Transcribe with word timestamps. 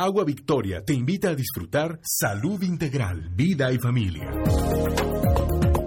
Agua 0.00 0.22
Victoria 0.22 0.84
te 0.84 0.94
invita 0.94 1.30
a 1.30 1.34
disfrutar 1.34 1.98
Salud 2.04 2.62
Integral, 2.62 3.30
Vida 3.34 3.72
y 3.72 3.78
Familia. 3.78 4.30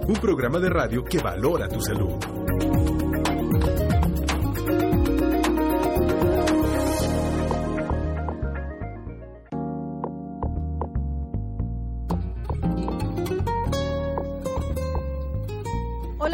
Un 0.06 0.16
programa 0.20 0.58
de 0.58 0.68
radio 0.68 1.02
que 1.02 1.16
valora 1.16 1.66
tu 1.66 1.80
salud. 1.80 2.41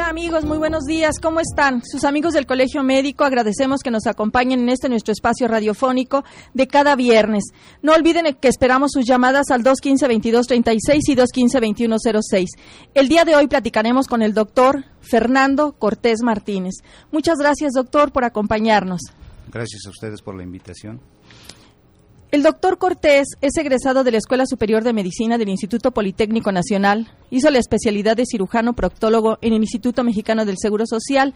Amigos, 0.08 0.46
muy 0.46 0.56
buenos 0.56 0.84
días. 0.84 1.16
¿Cómo 1.20 1.38
están? 1.38 1.82
Sus 1.84 2.04
amigos 2.04 2.32
del 2.32 2.46
Colegio 2.46 2.82
Médico 2.82 3.24
agradecemos 3.24 3.82
que 3.82 3.90
nos 3.90 4.06
acompañen 4.06 4.60
en 4.60 4.70
este 4.70 4.88
nuestro 4.88 5.12
espacio 5.12 5.48
radiofónico 5.48 6.24
de 6.54 6.66
cada 6.66 6.96
viernes. 6.96 7.44
No 7.82 7.92
olviden 7.92 8.34
que 8.40 8.48
esperamos 8.48 8.92
sus 8.92 9.04
llamadas 9.04 9.50
al 9.50 9.62
215-2236 9.64 11.00
y 11.08 11.14
215-2106. 11.14 12.46
El 12.94 13.08
día 13.08 13.26
de 13.26 13.36
hoy 13.36 13.48
platicaremos 13.48 14.06
con 14.06 14.22
el 14.22 14.32
doctor 14.32 14.86
Fernando 15.02 15.72
Cortés 15.72 16.22
Martínez. 16.22 16.76
Muchas 17.12 17.36
gracias, 17.36 17.74
doctor, 17.74 18.10
por 18.10 18.24
acompañarnos. 18.24 19.02
Gracias 19.52 19.82
a 19.86 19.90
ustedes 19.90 20.22
por 20.22 20.34
la 20.34 20.42
invitación. 20.42 21.02
El 22.30 22.42
doctor 22.42 22.76
Cortés 22.76 23.26
es 23.40 23.56
egresado 23.56 24.04
de 24.04 24.10
la 24.10 24.18
Escuela 24.18 24.44
Superior 24.44 24.84
de 24.84 24.92
Medicina 24.92 25.38
del 25.38 25.48
Instituto 25.48 25.92
Politécnico 25.92 26.52
Nacional. 26.52 27.10
Hizo 27.30 27.50
la 27.50 27.58
especialidad 27.58 28.18
de 28.18 28.26
cirujano 28.26 28.74
proctólogo 28.74 29.38
en 29.40 29.54
el 29.54 29.62
Instituto 29.62 30.04
Mexicano 30.04 30.44
del 30.44 30.58
Seguro 30.58 30.84
Social. 30.86 31.32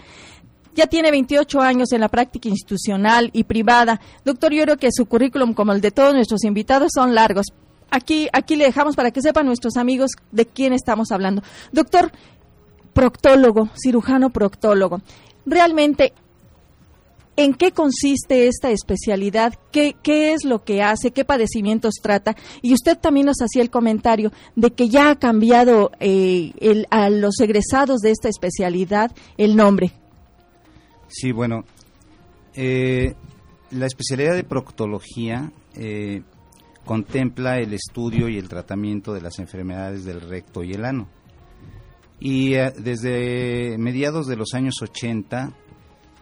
Ya 0.74 0.86
tiene 0.88 1.10
28 1.10 1.62
años 1.62 1.92
en 1.92 2.02
la 2.02 2.10
práctica 2.10 2.50
institucional 2.50 3.30
y 3.33 3.45
privada. 3.45 4.02
Doctor, 4.27 4.52
yo 4.52 4.64
creo 4.64 4.77
que 4.77 4.91
su 4.92 5.06
currículum, 5.06 5.55
como 5.55 5.73
el 5.73 5.80
de 5.80 5.92
todos 5.92 6.12
nuestros 6.12 6.45
invitados, 6.45 6.92
son 6.95 7.14
largos. 7.14 7.47
Aquí, 7.91 8.28
aquí 8.34 8.56
le 8.56 8.66
dejamos 8.66 8.95
para 8.95 9.12
que 9.12 9.22
sepan 9.22 9.47
nuestros 9.47 9.78
amigos 9.78 10.11
de 10.30 10.44
quién 10.44 10.75
estamos 10.75 11.11
hablando. 11.11 11.42
Doctor, 11.72 12.12
proctólogo, 12.92 13.70
cirujano 13.83 14.28
proctólogo. 14.28 15.00
Realmente, 15.47 16.12
¿En 17.34 17.55
qué 17.55 17.72
consiste 17.72 18.47
esta 18.47 18.70
especialidad? 18.70 19.55
¿Qué, 19.70 19.97
¿Qué, 20.02 20.34
es 20.34 20.44
lo 20.44 20.64
que 20.64 20.83
hace? 20.83 21.12
¿Qué 21.12 21.25
padecimientos 21.25 21.94
trata? 22.02 22.36
Y 22.61 22.75
usted 22.75 22.98
también 22.98 23.27
nos 23.27 23.38
hacía 23.41 23.62
el 23.62 23.70
comentario 23.70 24.33
de 24.55 24.70
que 24.72 24.91
ya 24.91 25.11
ha 25.11 25.19
cambiado 25.19 25.92
eh, 25.98 26.53
a 26.91 27.08
los 27.08 27.41
egresados 27.41 28.00
de 28.00 28.10
esta 28.10 28.28
especialidad 28.28 29.12
el 29.38 29.56
nombre. 29.56 29.92
Sí, 31.08 31.33
bueno, 31.33 31.64
eh, 32.55 33.14
la 33.70 33.86
especialidad 33.86 34.34
de 34.34 34.44
proctología 34.44 35.53
eh, 35.75 36.22
contempla 36.84 37.58
el 37.60 37.72
estudio 37.72 38.28
y 38.28 38.36
el 38.36 38.50
tratamiento 38.50 39.14
de 39.14 39.22
las 39.22 39.38
enfermedades 39.38 40.05
del 40.05 40.20
recto 40.20 40.62
y 40.64 40.72
el 40.72 40.84
ano. 40.84 41.08
Y 42.20 42.53
desde 42.53 43.77
mediados 43.78 44.27
de 44.27 44.36
los 44.36 44.55
años 44.55 44.77
80 44.80 45.56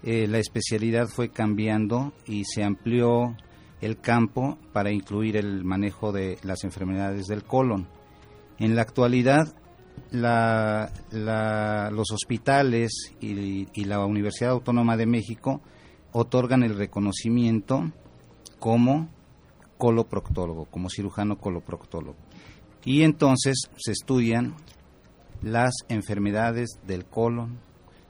eh, 0.03 0.27
la 0.27 0.39
especialidad 0.39 1.09
fue 1.09 1.31
cambiando 1.31 2.13
y 2.27 2.45
se 2.45 2.65
amplió 2.65 3.37
el 3.83 4.01
campo 4.01 4.59
para 4.73 4.91
incluir 4.91 5.37
el 5.37 5.65
manejo 5.65 6.13
de 6.13 6.39
las 6.43 6.65
enfermedades 6.65 7.27
del 7.27 7.45
colon. 7.45 7.87
En 8.59 8.77
la 8.77 8.83
actualidad, 8.83 9.55
los 10.11 12.11
hospitales 12.11 12.91
y, 13.21 13.69
y, 13.73 13.85
la 13.85 14.05
Universidad 14.05 14.53
Autónoma 14.53 14.97
de 14.97 15.07
México 15.07 15.61
otorgan 16.13 16.63
el 16.63 16.77
reconocimiento 16.77 17.91
como 18.59 19.09
coloproctólogo, 19.79 20.67
como 20.67 20.91
cirujano 20.91 21.39
coloproctólogo. 21.39 22.17
Y 22.85 23.03
entonces 23.03 23.71
se 23.77 23.93
estudian 23.93 24.55
las 25.43 25.73
enfermedades 25.89 26.79
del 26.87 27.05
colon, 27.05 27.59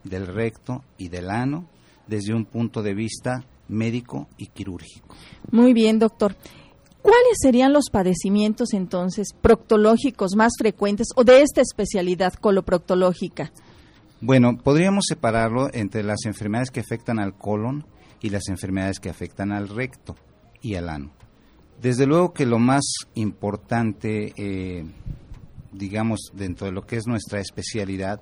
del 0.05 0.27
recto 0.27 0.85
y 0.97 1.09
del 1.09 1.31
ano 1.31 1.69
desde 2.11 2.35
un 2.35 2.45
punto 2.45 2.83
de 2.83 2.93
vista 2.93 3.45
médico 3.69 4.29
y 4.37 4.49
quirúrgico. 4.49 5.15
Muy 5.53 5.73
bien, 5.73 5.99
doctor. 5.99 6.35
¿Cuáles 7.01 7.39
serían 7.41 7.73
los 7.73 7.85
padecimientos 7.91 8.75
entonces 8.75 9.29
proctológicos 9.41 10.33
más 10.37 10.53
frecuentes 10.59 11.07
o 11.17 11.25
de 11.25 11.41
esta 11.41 11.63
especialidad 11.63 12.35
coloproctológica? 12.35 13.53
Bueno, 14.21 14.59
podríamos 14.59 15.07
separarlo 15.09 15.73
entre 15.73 16.03
las 16.03 16.27
enfermedades 16.27 16.71
que 16.71 16.81
afectan 16.81 17.19
al 17.19 17.39
colon 17.39 17.87
y 18.21 18.29
las 18.29 18.49
enfermedades 18.49 18.99
que 19.01 19.09
afectan 19.09 19.51
al 19.53 19.69
recto 19.69 20.15
y 20.61 20.75
al 20.75 20.91
ano. 20.91 21.13
Desde 21.81 22.07
luego 22.07 22.35
que 22.35 22.45
lo 22.45 22.59
más 22.59 22.85
importante, 23.15 24.35
eh, 24.37 24.85
digamos, 25.73 26.33
dentro 26.35 26.67
de 26.67 26.73
lo 26.73 26.83
que 26.83 26.97
es 26.97 27.07
nuestra 27.07 27.41
especialidad, 27.41 28.21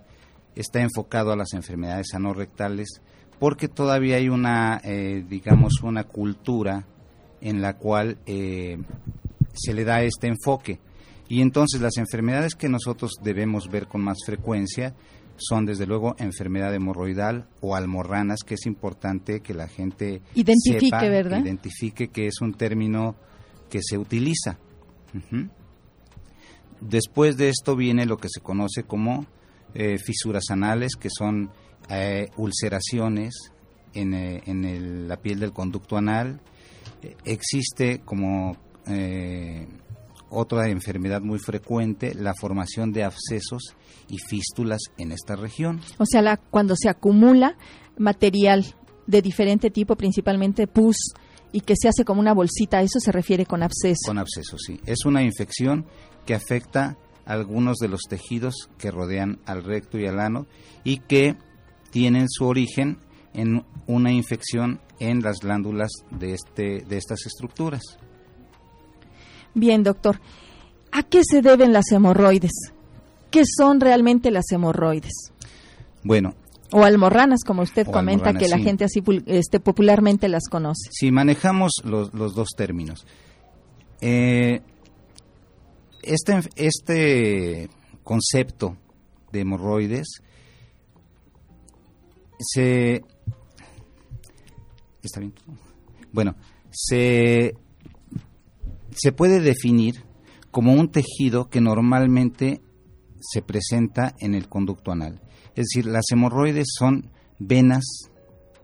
está 0.54 0.80
enfocado 0.80 1.32
a 1.32 1.36
las 1.36 1.52
enfermedades 1.54 2.14
anorrectales, 2.14 3.00
porque 3.38 3.68
todavía 3.68 4.16
hay 4.16 4.28
una, 4.28 4.80
eh, 4.84 5.24
digamos, 5.28 5.82
una 5.82 6.04
cultura 6.04 6.86
en 7.40 7.62
la 7.62 7.76
cual 7.76 8.18
eh, 8.26 8.78
se 9.54 9.74
le 9.74 9.84
da 9.84 10.02
este 10.02 10.26
enfoque. 10.26 10.80
Y 11.28 11.42
entonces 11.42 11.80
las 11.80 11.96
enfermedades 11.98 12.54
que 12.54 12.68
nosotros 12.68 13.12
debemos 13.22 13.68
ver 13.70 13.86
con 13.86 14.02
más 14.02 14.18
frecuencia 14.24 14.94
son 15.36 15.66
desde 15.66 15.86
luego 15.86 16.16
enfermedad 16.18 16.74
hemorroidal 16.74 17.46
o 17.60 17.76
almorranas, 17.76 18.40
que 18.44 18.54
es 18.54 18.66
importante 18.66 19.40
que 19.40 19.54
la 19.54 19.68
gente 19.68 20.20
identifique, 20.34 21.08
¿verdad? 21.08 21.40
identifique 21.40 22.08
que 22.08 22.26
es 22.26 22.40
un 22.40 22.54
término 22.54 23.14
que 23.70 23.80
se 23.82 23.98
utiliza. 23.98 24.58
Uh 25.14 25.18
-huh. 25.18 25.50
Después 26.80 27.36
de 27.36 27.50
esto 27.50 27.76
viene 27.76 28.06
lo 28.06 28.16
que 28.16 28.28
se 28.28 28.40
conoce 28.40 28.82
como 28.82 29.26
eh, 29.74 29.98
fisuras 29.98 30.44
anales, 30.50 30.92
que 30.98 31.08
son 31.10 31.50
eh, 31.90 32.28
ulceraciones 32.36 33.52
en, 33.94 34.14
eh, 34.14 34.42
en 34.46 34.64
el, 34.64 35.08
la 35.08 35.16
piel 35.16 35.40
del 35.40 35.52
conducto 35.52 35.96
anal. 35.96 36.40
Eh, 37.02 37.16
existe 37.24 38.00
como 38.04 38.56
otra 40.30 40.70
enfermedad 40.70 41.20
muy 41.20 41.38
frecuente 41.38 42.14
la 42.14 42.32
formación 42.32 42.90
de 42.90 43.04
abscesos 43.04 43.76
y 44.08 44.16
fístulas 44.16 44.80
en 44.96 45.12
esta 45.12 45.36
región. 45.36 45.80
O 45.98 46.06
sea, 46.06 46.22
la, 46.22 46.38
cuando 46.38 46.74
se 46.74 46.88
acumula 46.88 47.58
material 47.98 48.64
de 49.06 49.20
diferente 49.20 49.70
tipo, 49.70 49.96
principalmente 49.96 50.66
pus, 50.66 50.96
y 51.52 51.60
que 51.60 51.74
se 51.76 51.88
hace 51.88 52.04
como 52.04 52.20
una 52.20 52.34
bolsita, 52.34 52.82
eso 52.82 53.00
se 53.00 53.12
refiere 53.12 53.46
con 53.46 53.62
absceso. 53.62 54.06
Con 54.06 54.18
absceso, 54.18 54.58
sí. 54.58 54.80
Es 54.86 55.04
una 55.04 55.22
infección 55.22 55.86
que 56.26 56.34
afecta 56.34 56.98
algunos 57.24 57.78
de 57.78 57.88
los 57.88 58.02
tejidos 58.08 58.68
que 58.78 58.90
rodean 58.90 59.38
al 59.46 59.64
recto 59.64 59.98
y 59.98 60.06
al 60.06 60.18
ano 60.18 60.46
y 60.84 60.98
que 60.98 61.36
tienen 61.90 62.28
su 62.28 62.46
origen 62.46 62.98
en 63.34 63.64
una 63.86 64.12
infección 64.12 64.80
en 64.98 65.22
las 65.22 65.38
glándulas 65.40 65.90
de, 66.10 66.34
este, 66.34 66.84
de 66.88 66.96
estas 66.96 67.26
estructuras. 67.26 67.82
Bien, 69.54 69.82
doctor. 69.82 70.20
¿A 70.92 71.02
qué 71.02 71.22
se 71.24 71.42
deben 71.42 71.72
las 71.72 71.90
hemorroides? 71.92 72.72
¿Qué 73.30 73.42
son 73.44 73.80
realmente 73.80 74.30
las 74.30 74.50
hemorroides? 74.50 75.32
Bueno. 76.02 76.34
O 76.70 76.84
almorranas, 76.84 77.44
como 77.46 77.62
usted 77.62 77.86
comenta, 77.86 78.34
que 78.34 78.48
la 78.48 78.56
sí. 78.56 78.62
gente 78.62 78.84
así 78.84 79.02
este, 79.26 79.58
popularmente 79.58 80.28
las 80.28 80.48
conoce. 80.50 80.90
Si 80.92 81.10
manejamos 81.10 81.72
los, 81.84 82.12
los 82.12 82.34
dos 82.34 82.48
términos. 82.56 83.06
Eh, 84.00 84.60
este, 86.02 86.40
este 86.56 87.70
concepto 88.04 88.76
de 89.32 89.40
hemorroides 89.40 90.22
se 92.38 93.04
está 95.02 95.20
bien 95.20 95.34
bueno 96.12 96.36
se 96.70 97.54
se 98.90 99.12
puede 99.12 99.40
definir 99.40 100.04
como 100.50 100.72
un 100.72 100.90
tejido 100.90 101.48
que 101.48 101.60
normalmente 101.60 102.62
se 103.20 103.42
presenta 103.42 104.14
en 104.20 104.34
el 104.34 104.48
conducto 104.48 104.92
anal 104.92 105.20
es 105.54 105.66
decir 105.72 105.86
las 105.86 106.04
hemorroides 106.10 106.66
son 106.76 107.10
venas 107.38 107.84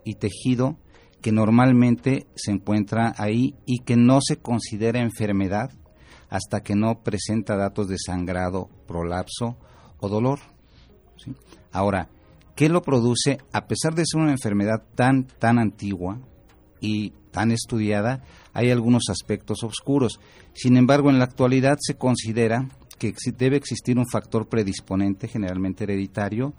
y 0.05 0.15
tejido 0.15 0.79
que 1.25 1.33
normalmente 1.33 2.27
se 2.35 2.51
encuentra 2.51 3.15
ahí 3.17 3.55
y 3.65 3.79
que 3.79 3.97
no 3.97 4.19
se 4.21 4.37
considera 4.37 5.01
enfermedad 5.01 5.71
hasta 6.29 6.63
que 6.63 6.75
no 6.75 7.03
presenta 7.03 7.57
datos 7.57 7.89
de 7.89 7.97
sangrado, 7.97 8.69
prolapso 8.87 9.57
o 10.01 10.09
dolor. 10.11 10.41
Ahora, 11.73 12.11
¿Qué 12.55 12.69
lo 12.69 12.83
produce? 12.83 13.39
A 13.53 13.67
pesar 13.67 13.95
de 13.95 14.05
ser 14.07 14.21
una 14.21 14.31
enfermedad 14.31 14.83
tan, 14.95 15.25
tan 15.27 15.59
antigua 15.59 16.21
y 16.81 17.11
tan 17.33 17.51
estudiada, 17.51 18.23
hay 18.53 18.71
algunos 18.71 19.09
aspectos 19.11 19.65
oscuros. 19.65 20.21
Sin 20.53 20.77
embargo, 20.77 21.11
en 21.11 21.19
la 21.19 21.25
actualidad 21.25 21.79
se 21.81 21.95
considera 21.95 22.69
que 22.99 23.13
debe 23.37 23.57
existir 23.57 23.99
un 23.99 24.07
factor 24.07 24.49
predisponente, 24.49 25.27
generalmente 25.27 25.83
hereditario, 25.83 26.55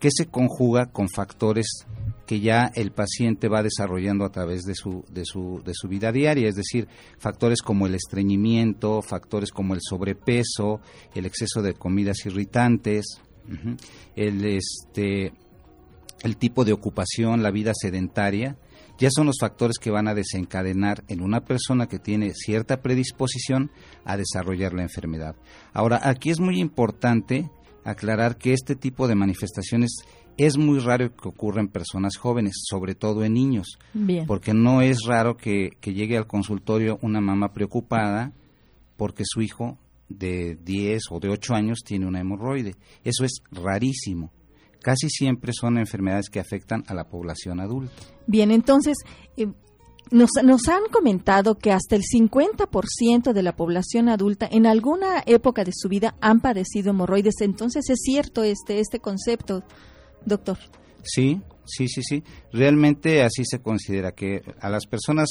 que 0.00 0.08
se 0.10 0.26
conjuga 0.26 0.86
con 0.86 1.08
factores 1.08 1.86
que 2.26 2.40
ya 2.40 2.70
el 2.74 2.92
paciente 2.92 3.48
va 3.48 3.62
desarrollando 3.62 4.24
a 4.24 4.30
través 4.30 4.62
de 4.62 4.74
su, 4.74 5.04
de 5.10 5.24
su, 5.24 5.62
de 5.64 5.72
su 5.74 5.88
vida 5.88 6.10
diaria, 6.10 6.48
es 6.48 6.56
decir, 6.56 6.88
factores 7.18 7.62
como 7.62 7.86
el 7.86 7.94
estreñimiento, 7.94 9.02
factores 9.02 9.50
como 9.50 9.74
el 9.74 9.80
sobrepeso, 9.82 10.80
el 11.14 11.26
exceso 11.26 11.62
de 11.62 11.74
comidas 11.74 12.24
irritantes, 12.24 13.20
el, 14.16 14.44
este, 14.44 15.32
el 16.22 16.36
tipo 16.36 16.64
de 16.64 16.72
ocupación, 16.72 17.42
la 17.42 17.50
vida 17.50 17.72
sedentaria, 17.74 18.56
ya 18.98 19.08
son 19.10 19.26
los 19.26 19.36
factores 19.40 19.78
que 19.78 19.90
van 19.90 20.08
a 20.08 20.14
desencadenar 20.14 21.04
en 21.08 21.20
una 21.20 21.40
persona 21.44 21.86
que 21.88 21.98
tiene 21.98 22.32
cierta 22.34 22.80
predisposición 22.80 23.70
a 24.04 24.16
desarrollar 24.16 24.72
la 24.72 24.82
enfermedad. 24.82 25.34
Ahora, 25.72 26.00
aquí 26.02 26.30
es 26.30 26.40
muy 26.40 26.60
importante 26.60 27.50
aclarar 27.84 28.38
que 28.38 28.52
este 28.52 28.76
tipo 28.76 29.08
de 29.08 29.14
manifestaciones 29.14 30.04
es 30.36 30.56
muy 30.56 30.78
raro 30.78 31.14
que 31.14 31.28
ocurra 31.28 31.60
en 31.60 31.68
personas 31.68 32.16
jóvenes, 32.16 32.54
sobre 32.64 32.94
todo 32.94 33.24
en 33.24 33.34
niños, 33.34 33.78
porque 34.26 34.52
no 34.52 34.82
es 34.82 35.04
raro 35.06 35.36
que, 35.36 35.76
llegue 35.82 36.16
al 36.16 36.26
consultorio 36.26 36.98
una 37.02 37.20
mamá 37.20 37.52
preocupada 37.52 38.32
porque 38.96 39.24
su 39.26 39.42
hijo 39.42 39.78
de 40.08 40.56
10 40.62 41.02
o 41.10 41.20
de 41.20 41.28
8 41.28 41.54
años 41.54 41.80
tiene 41.84 42.06
una 42.06 42.20
hemorroide. 42.20 42.76
Eso 43.02 43.24
es 43.24 43.42
rarísimo. 43.50 44.32
Casi 44.82 45.08
siempre 45.08 45.52
son 45.52 45.78
enfermedades 45.78 46.28
que 46.28 46.40
afectan 46.40 46.84
a 46.88 46.94
la 46.94 47.08
población 47.08 47.60
adulta. 47.60 47.94
Bien, 48.26 48.50
entonces, 48.50 48.98
eh, 49.36 49.46
nos, 50.10 50.30
nos, 50.42 50.68
han 50.68 50.82
comentado 50.92 51.56
que 51.56 51.72
hasta 51.72 51.96
el 51.96 52.02
50% 52.02 53.32
de 53.32 53.42
la 53.42 53.56
población 53.56 54.10
adulta 54.10 54.46
en 54.50 54.66
alguna 54.66 55.22
época 55.24 55.64
de 55.64 55.72
su 55.74 55.88
vida 55.88 56.16
han 56.20 56.40
padecido 56.40 56.90
hemorroides. 56.90 57.40
Entonces, 57.40 57.88
¿es 57.88 58.00
cierto 58.02 58.42
este, 58.42 58.80
este 58.80 58.98
concepto? 58.98 59.64
doctor. 60.24 60.58
Sí, 61.02 61.40
sí, 61.64 61.88
sí, 61.88 62.02
sí. 62.02 62.24
Realmente 62.52 63.22
así 63.22 63.44
se 63.44 63.60
considera 63.60 64.12
que 64.12 64.42
a 64.60 64.70
las 64.70 64.86
personas, 64.86 65.28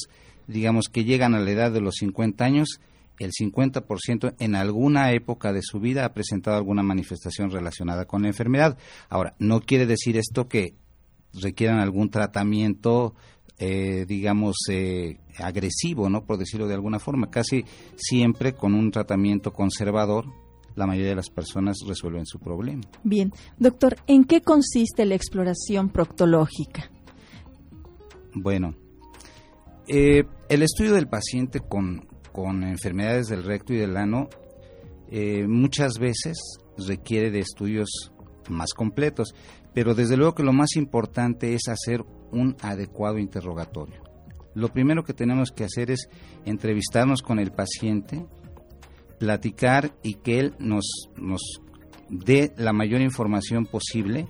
digamos, 0.47 0.85
que 0.91 1.03
llegan 1.03 1.35
a 1.35 1.39
la 1.39 1.51
edad 1.51 1.71
de 1.71 1.81
los 1.81 1.95
50 1.95 2.43
años, 2.43 2.79
el 3.19 3.31
50% 3.31 4.35
en 4.39 4.55
alguna 4.55 5.11
época 5.11 5.53
de 5.53 5.61
su 5.61 5.79
vida 5.79 6.05
ha 6.05 6.13
presentado 6.13 6.57
alguna 6.57 6.83
manifestación 6.83 7.51
relacionada 7.51 8.05
con 8.05 8.23
la 8.23 8.29
enfermedad. 8.29 8.77
Ahora, 9.09 9.35
no 9.39 9.61
quiere 9.61 9.85
decir 9.85 10.17
esto 10.17 10.47
que 10.47 10.75
requieran 11.33 11.79
algún 11.79 12.09
tratamiento, 12.09 13.15
eh, 13.57 14.05
digamos, 14.07 14.55
eh, 14.69 15.19
agresivo, 15.37 16.09
¿no? 16.09 16.25
Por 16.25 16.37
decirlo 16.37 16.67
de 16.67 16.75
alguna 16.75 16.99
forma. 16.99 17.29
Casi 17.29 17.65
siempre 17.95 18.53
con 18.53 18.73
un 18.73 18.91
tratamiento 18.91 19.53
conservador 19.53 20.25
la 20.75 20.87
mayoría 20.87 21.09
de 21.09 21.15
las 21.15 21.29
personas 21.29 21.77
resuelven 21.87 22.25
su 22.25 22.39
problema. 22.39 22.81
Bien, 23.03 23.31
doctor, 23.57 23.97
¿en 24.07 24.23
qué 24.23 24.41
consiste 24.41 25.05
la 25.05 25.15
exploración 25.15 25.89
proctológica? 25.89 26.89
Bueno, 28.33 28.75
eh, 29.87 30.23
el 30.49 30.63
estudio 30.63 30.93
del 30.93 31.07
paciente 31.07 31.59
con, 31.59 32.07
enfermedades 32.63 33.27
del 33.27 33.43
recto 33.43 33.73
y 33.73 33.77
del 33.77 33.97
ano 33.97 34.29
eh, 35.09 35.45
muchas 35.47 35.99
veces 35.99 36.37
requiere 36.77 37.29
de 37.29 37.39
estudios 37.39 38.11
más 38.49 38.73
completos, 38.73 39.35
pero 39.73 39.93
desde 39.93 40.17
luego 40.17 40.35
que 40.35 40.43
lo 40.43 40.53
más 40.53 40.75
importante 40.75 41.53
es 41.53 41.67
hacer 41.67 42.03
un 42.31 42.55
adecuado 42.61 43.19
interrogatorio. 43.19 44.01
Lo 44.55 44.69
primero 44.69 45.03
que 45.03 45.13
tenemos 45.13 45.51
que 45.51 45.63
hacer 45.63 45.91
es 45.91 46.09
entrevistarnos 46.45 47.21
con 47.21 47.39
el 47.39 47.51
paciente, 47.51 48.25
platicar 49.19 49.93
y 50.03 50.15
que 50.15 50.39
él 50.39 50.55
nos, 50.59 51.09
nos 51.15 51.41
dé 52.09 52.53
la 52.57 52.73
mayor 52.73 53.01
información 53.01 53.65
posible 53.65 54.27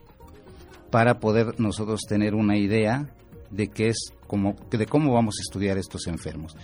para 0.92 1.20
poder 1.20 1.60
nosotros 1.60 2.02
tener 2.08 2.36
una 2.36 2.58
idea 2.58 3.14
de 3.52 3.68
qué 3.68 3.88
es 3.88 4.14
como 4.28 4.56
de 4.70 4.86
cómo 4.86 5.14
vamos 5.14 5.36
a 5.40 5.42
estudiar 5.42 5.78
estos 5.78 6.08
enfermos. 6.08 6.56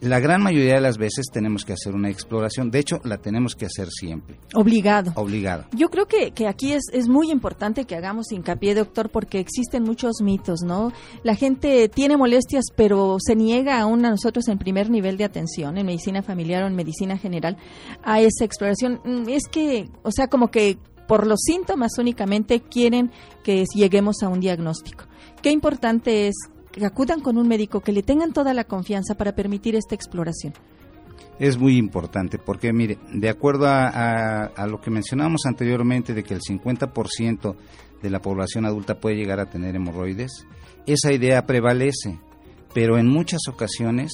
La 0.00 0.18
gran 0.18 0.42
mayoría 0.42 0.76
de 0.76 0.80
las 0.80 0.96
veces 0.96 1.26
tenemos 1.30 1.66
que 1.66 1.74
hacer 1.74 1.94
una 1.94 2.08
exploración, 2.08 2.70
de 2.70 2.78
hecho 2.78 3.00
la 3.04 3.18
tenemos 3.18 3.54
que 3.54 3.66
hacer 3.66 3.88
siempre. 3.90 4.38
Obligado. 4.54 5.12
Obligado. 5.16 5.66
Yo 5.72 5.90
creo 5.90 6.06
que, 6.06 6.30
que 6.30 6.48
aquí 6.48 6.72
es, 6.72 6.84
es 6.92 7.06
muy 7.08 7.30
importante 7.30 7.84
que 7.84 7.96
hagamos 7.96 8.32
hincapié, 8.32 8.74
doctor, 8.74 9.10
porque 9.10 9.40
existen 9.40 9.82
muchos 9.82 10.22
mitos, 10.22 10.60
¿no? 10.62 10.92
La 11.22 11.34
gente 11.34 11.90
tiene 11.90 12.16
molestias, 12.16 12.64
pero 12.74 13.18
se 13.20 13.36
niega 13.36 13.78
aún 13.78 14.04
a 14.06 14.10
nosotros 14.10 14.48
en 14.48 14.56
primer 14.56 14.88
nivel 14.88 15.18
de 15.18 15.24
atención, 15.24 15.76
en 15.76 15.84
medicina 15.84 16.22
familiar 16.22 16.64
o 16.64 16.66
en 16.66 16.76
medicina 16.76 17.18
general, 17.18 17.58
a 18.02 18.20
esa 18.20 18.46
exploración. 18.46 19.00
Mm, 19.04 19.28
es 19.28 19.48
que, 19.50 19.90
o 20.02 20.10
sea, 20.12 20.28
como 20.28 20.50
que 20.50 20.78
por 21.06 21.26
los 21.26 21.40
síntomas 21.42 21.98
únicamente 21.98 22.60
quieren 22.60 23.10
que 23.42 23.64
lleguemos 23.74 24.22
a 24.22 24.28
un 24.28 24.40
diagnóstico. 24.40 25.04
Qué 25.42 25.50
importante 25.50 26.28
es 26.28 26.36
que 26.72 26.86
acudan 26.86 27.20
con 27.20 27.36
un 27.36 27.48
médico, 27.48 27.80
que 27.80 27.92
le 27.92 28.02
tengan 28.02 28.32
toda 28.32 28.54
la 28.54 28.64
confianza 28.64 29.14
para 29.14 29.34
permitir 29.34 29.74
esta 29.74 29.94
exploración. 29.94 30.52
Es 31.38 31.58
muy 31.58 31.76
importante 31.76 32.38
porque, 32.38 32.72
mire, 32.72 32.98
de 33.12 33.28
acuerdo 33.30 33.66
a, 33.66 34.66
lo 34.68 34.80
que 34.80 34.90
mencionábamos 34.90 35.46
anteriormente 35.46 36.12
de 36.12 36.22
que 36.22 36.34
el 36.34 36.40
50% 36.40 37.56
de 38.02 38.10
la 38.10 38.20
población 38.20 38.66
adulta 38.66 39.00
puede 39.00 39.16
llegar 39.16 39.40
a 39.40 39.46
tener 39.46 39.74
hemorroides, 39.74 40.46
esa 40.86 41.12
idea 41.12 41.46
prevalece, 41.46 42.18
pero 42.74 42.98
en 42.98 43.08
muchas 43.08 43.40
ocasiones 43.48 44.12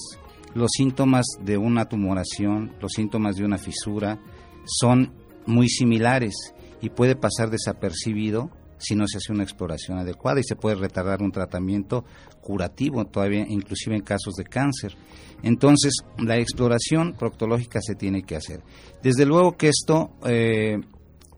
los 0.55 0.70
síntomas 0.73 1.26
de 1.43 1.59
una 1.59 1.87
tumoración, 1.87 2.75
los 2.81 2.93
síntomas 2.93 3.37
de 3.37 3.44
una 3.44 3.59
fisura 3.59 4.20
son 4.64 5.12
muy 5.47 5.69
similares 5.69 6.55
y 6.81 6.91
puede 6.91 7.17
pasar 7.17 7.50
desapercibido 7.50 8.50
si 8.78 8.94
no 8.94 9.06
se 9.06 9.19
hace 9.19 9.32
una 9.32 9.43
exploración 9.43 9.99
adecuada 9.99 10.40
y 10.40 10.44
se 10.44 10.56
puede 10.56 10.76
retardar 10.76 11.23
un 11.23 11.32
tratamiento 11.32 12.05
curativo 12.40 13.05
todavía 13.06 13.46
inclusive 13.49 13.96
en 13.96 14.02
casos 14.02 14.34
de 14.34 14.44
cáncer. 14.44 14.96
Entonces, 15.43 15.94
la 16.19 16.38
exploración 16.38 17.14
proctológica 17.14 17.81
se 17.82 17.94
tiene 17.94 18.23
que 18.23 18.37
hacer. 18.37 18.62
Desde 19.02 19.26
luego 19.26 19.56
que 19.56 19.69
esto 19.69 20.12
eh, 20.26 20.78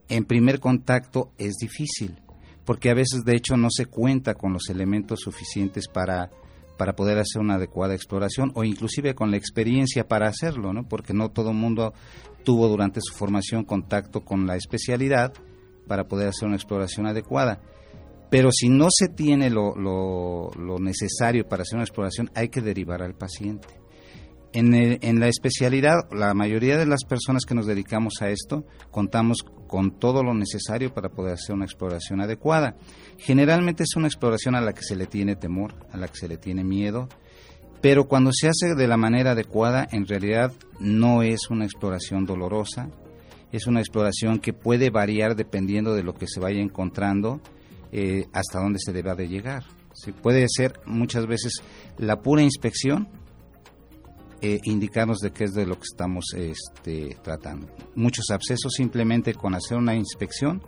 en 0.08 0.24
primer 0.24 0.60
contacto 0.60 1.32
es 1.38 1.54
difícil, 1.54 2.20
porque 2.64 2.90
a 2.90 2.94
veces 2.94 3.22
de 3.24 3.36
hecho 3.36 3.56
no 3.56 3.68
se 3.70 3.86
cuenta 3.86 4.34
con 4.34 4.52
los 4.52 4.68
elementos 4.68 5.20
suficientes 5.20 5.88
para 5.88 6.30
para 6.78 6.94
poder 6.94 7.18
hacer 7.18 7.42
una 7.42 7.56
adecuada 7.56 7.94
exploración 7.94 8.52
o 8.54 8.64
inclusive 8.64 9.14
con 9.14 9.30
la 9.32 9.36
experiencia 9.36 10.06
para 10.06 10.28
hacerlo, 10.28 10.72
¿no? 10.72 10.88
Porque 10.88 11.12
no 11.12 11.30
todo 11.30 11.50
el 11.50 11.56
mundo 11.56 11.92
tuvo 12.44 12.68
durante 12.68 13.00
su 13.02 13.14
formación 13.14 13.64
contacto 13.64 14.24
con 14.24 14.46
la 14.46 14.56
especialidad 14.56 15.34
para 15.88 16.04
poder 16.04 16.28
hacer 16.28 16.46
una 16.46 16.56
exploración 16.56 17.06
adecuada. 17.06 17.60
Pero 18.30 18.50
si 18.52 18.68
no 18.68 18.88
se 18.90 19.08
tiene 19.08 19.50
lo, 19.50 20.50
necesario 20.78 21.48
para 21.48 21.62
hacer 21.62 21.76
una 21.76 21.84
exploración, 21.84 22.30
hay 22.34 22.50
que 22.50 22.60
derivar 22.60 23.02
al 23.02 23.14
paciente. 23.14 23.68
En, 24.52 24.72
en, 24.74 25.20
la 25.20 25.28
especialidad, 25.28 26.10
la 26.10 26.32
mayoría 26.34 26.78
de 26.78 26.86
las 26.86 27.04
personas 27.04 27.44
que 27.44 27.54
nos 27.54 27.66
dedicamos 27.66 28.22
a 28.22 28.30
esto 28.30 28.64
contamos 28.90 29.44
con 29.66 29.98
todo 29.98 30.22
lo 30.22 30.32
necesario 30.32 30.92
para 30.94 31.10
poder 31.10 31.34
hacer 31.34 31.54
una 31.54 31.66
exploración 31.66 32.20
adecuada. 32.20 32.76
Generalmente 33.18 33.82
es 33.82 33.94
una 33.96 34.06
exploración 34.06 34.54
a 34.54 34.62
la 34.62 34.72
que 34.72 34.82
se 34.82 34.96
le 34.96 35.06
tiene 35.06 35.36
temor, 35.36 35.74
a 35.92 35.98
la 35.98 36.08
que 36.08 36.16
se 36.16 36.28
le 36.28 36.38
tiene 36.38 36.64
miedo, 36.64 37.08
pero 37.80 38.08
cuando 38.08 38.30
se 38.32 38.48
hace 38.48 38.74
de 38.74 38.88
la 38.88 38.96
manera 38.96 39.32
adecuada, 39.32 39.86
en 39.92 40.06
realidad 40.06 40.52
no 40.80 41.22
es 41.22 41.50
una 41.50 41.64
exploración 41.64 42.24
dolorosa, 42.24 42.88
es 43.52 43.66
una 43.66 43.80
exploración 43.80 44.38
que 44.38 44.52
puede 44.52 44.90
variar 44.90 45.36
dependiendo 45.36 45.94
de 45.94 46.02
lo 46.02 46.14
que 46.14 46.26
se 46.26 46.40
vaya 46.40 46.60
encontrando 46.60 47.40
eh, 47.92 48.26
hasta 48.32 48.60
dónde 48.60 48.78
se 48.78 48.92
deba 48.92 49.14
de 49.14 49.28
llegar. 49.28 49.64
Se 49.94 50.12
puede 50.12 50.46
ser 50.48 50.80
muchas 50.86 51.26
veces 51.26 51.62
la 51.96 52.20
pura 52.20 52.42
inspección 52.42 53.08
eh, 54.40 54.60
indicarnos 54.64 55.18
de 55.18 55.32
qué 55.32 55.44
es 55.44 55.52
de 55.52 55.66
lo 55.66 55.74
que 55.74 55.86
estamos 55.90 56.26
este, 56.36 57.16
tratando. 57.24 57.68
Muchos 57.96 58.26
abscesos 58.30 58.72
simplemente 58.76 59.34
con 59.34 59.54
hacer 59.54 59.76
una 59.76 59.96
inspección 59.96 60.62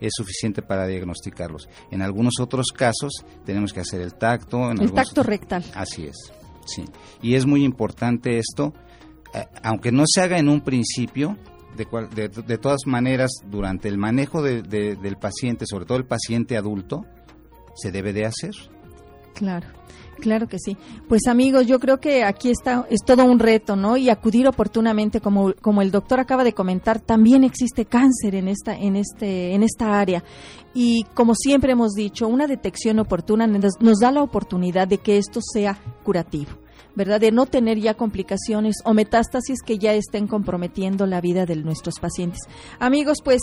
es 0.00 0.12
suficiente 0.14 0.62
para 0.62 0.86
diagnosticarlos. 0.86 1.68
En 1.90 2.02
algunos 2.02 2.34
otros 2.40 2.66
casos 2.66 3.24
tenemos 3.44 3.72
que 3.72 3.80
hacer 3.80 4.00
el 4.02 4.14
tacto. 4.14 4.70
el 4.70 4.92
tacto 4.92 5.24
rectal. 5.24 5.64
Así 5.74 6.04
es, 6.04 6.32
sí. 6.64 6.84
Y 7.20 7.34
es 7.34 7.44
muy 7.44 7.64
importante 7.64 8.38
esto, 8.38 8.72
eh, 9.34 9.46
aunque 9.64 9.90
no 9.90 10.04
se 10.06 10.20
haga 10.20 10.38
en 10.38 10.48
un 10.48 10.60
principio, 10.60 11.36
de, 11.78 12.28
de, 12.28 12.58
todas 12.58 12.80
maneras, 12.86 13.30
durante 13.46 13.88
el 13.88 13.98
manejo 13.98 14.42
del 14.42 15.16
paciente, 15.20 15.64
sobre 15.66 15.84
todo 15.84 15.98
el 15.98 16.06
paciente 16.06 16.56
adulto, 16.56 17.04
se 17.74 17.92
debe 17.92 18.12
de 18.12 18.26
hacer. 18.26 18.54
Claro. 19.34 19.66
Claro 20.20 20.48
que 20.48 20.58
sí. 20.58 20.76
Pues 21.08 21.28
amigos, 21.28 21.66
yo 21.66 21.78
creo 21.78 22.00
que 22.00 22.24
aquí 22.24 22.50
está 22.50 22.86
es 22.90 23.04
todo 23.04 23.24
un 23.24 23.38
reto, 23.38 23.76
¿no? 23.76 23.96
Y 23.96 24.10
acudir 24.10 24.48
oportunamente, 24.48 25.20
como 25.20 25.54
como 25.60 25.80
el 25.80 25.92
doctor 25.92 26.18
acaba 26.18 26.42
de 26.42 26.54
comentar, 26.54 26.98
también 26.98 27.44
existe 27.44 27.84
cáncer 27.84 28.34
en 28.34 28.48
esta 28.48 28.76
en 28.76 28.96
este 28.96 29.54
en 29.54 29.62
esta 29.62 30.00
área 30.00 30.24
y 30.74 31.04
como 31.14 31.34
siempre 31.34 31.72
hemos 31.72 31.92
dicho, 31.92 32.26
una 32.26 32.46
detección 32.46 32.98
oportuna 32.98 33.46
nos 33.46 33.98
da 34.00 34.10
la 34.10 34.22
oportunidad 34.22 34.88
de 34.88 34.98
que 34.98 35.18
esto 35.18 35.40
sea 35.40 35.78
curativo. 36.04 36.50
¿Verdad? 36.98 37.20
De 37.20 37.32
no 37.32 37.46
tener 37.46 37.78
ya 37.78 37.94
complicaciones 37.94 38.76
o 38.84 38.92
metástasis 38.92 39.62
que 39.64 39.78
ya 39.78 39.94
estén 39.94 40.26
comprometiendo 40.26 41.06
la 41.06 41.22
vida 41.22 41.46
de 41.46 41.56
nuestros 41.56 41.98
pacientes. 41.98 42.40
Amigos, 42.78 43.18
pues 43.24 43.40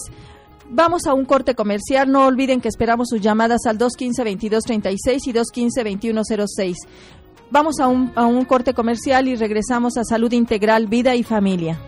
Vamos 0.68 1.06
a 1.06 1.14
un 1.14 1.26
corte 1.26 1.54
comercial. 1.54 2.12
No 2.12 2.26
olviden 2.26 2.60
que 2.60 2.70
esperamos 2.70 3.10
sus 3.10 3.22
llamadas 3.22 3.68
al 3.68 3.78
215-2236 3.78 5.28
y 5.28 5.34
215-2106. 5.34 6.74
Vamos 7.52 7.80
a 7.80 7.88
un, 7.88 8.12
a 8.16 8.26
un 8.26 8.46
corte 8.46 8.74
comercial 8.74 9.28
y 9.28 9.36
regresamos 9.36 9.96
a 9.98 10.04
Salud 10.04 10.34
Integral, 10.34 10.88
Vida 10.88 11.14
y 11.14 11.22
Familia. 11.22 11.80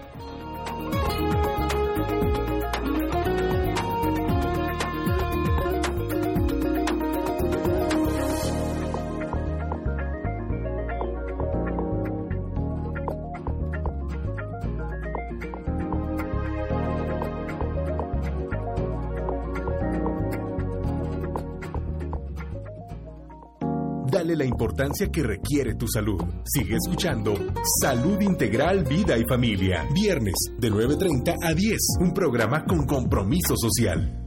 La 24.38 24.46
importancia 24.46 25.08
que 25.08 25.24
requiere 25.24 25.76
tu 25.76 25.88
salud. 25.88 26.22
Sigue 26.46 26.76
escuchando 26.76 27.34
Salud 27.82 28.22
Integral, 28.22 28.84
Vida 28.84 29.18
y 29.18 29.24
Familia. 29.28 29.88
Viernes 29.94 30.36
de 30.58 30.72
9.30 30.72 31.36
a 31.42 31.54
10. 31.54 31.78
Un 32.02 32.14
programa 32.14 32.64
con 32.64 32.86
compromiso 32.86 33.56
social. 33.58 34.27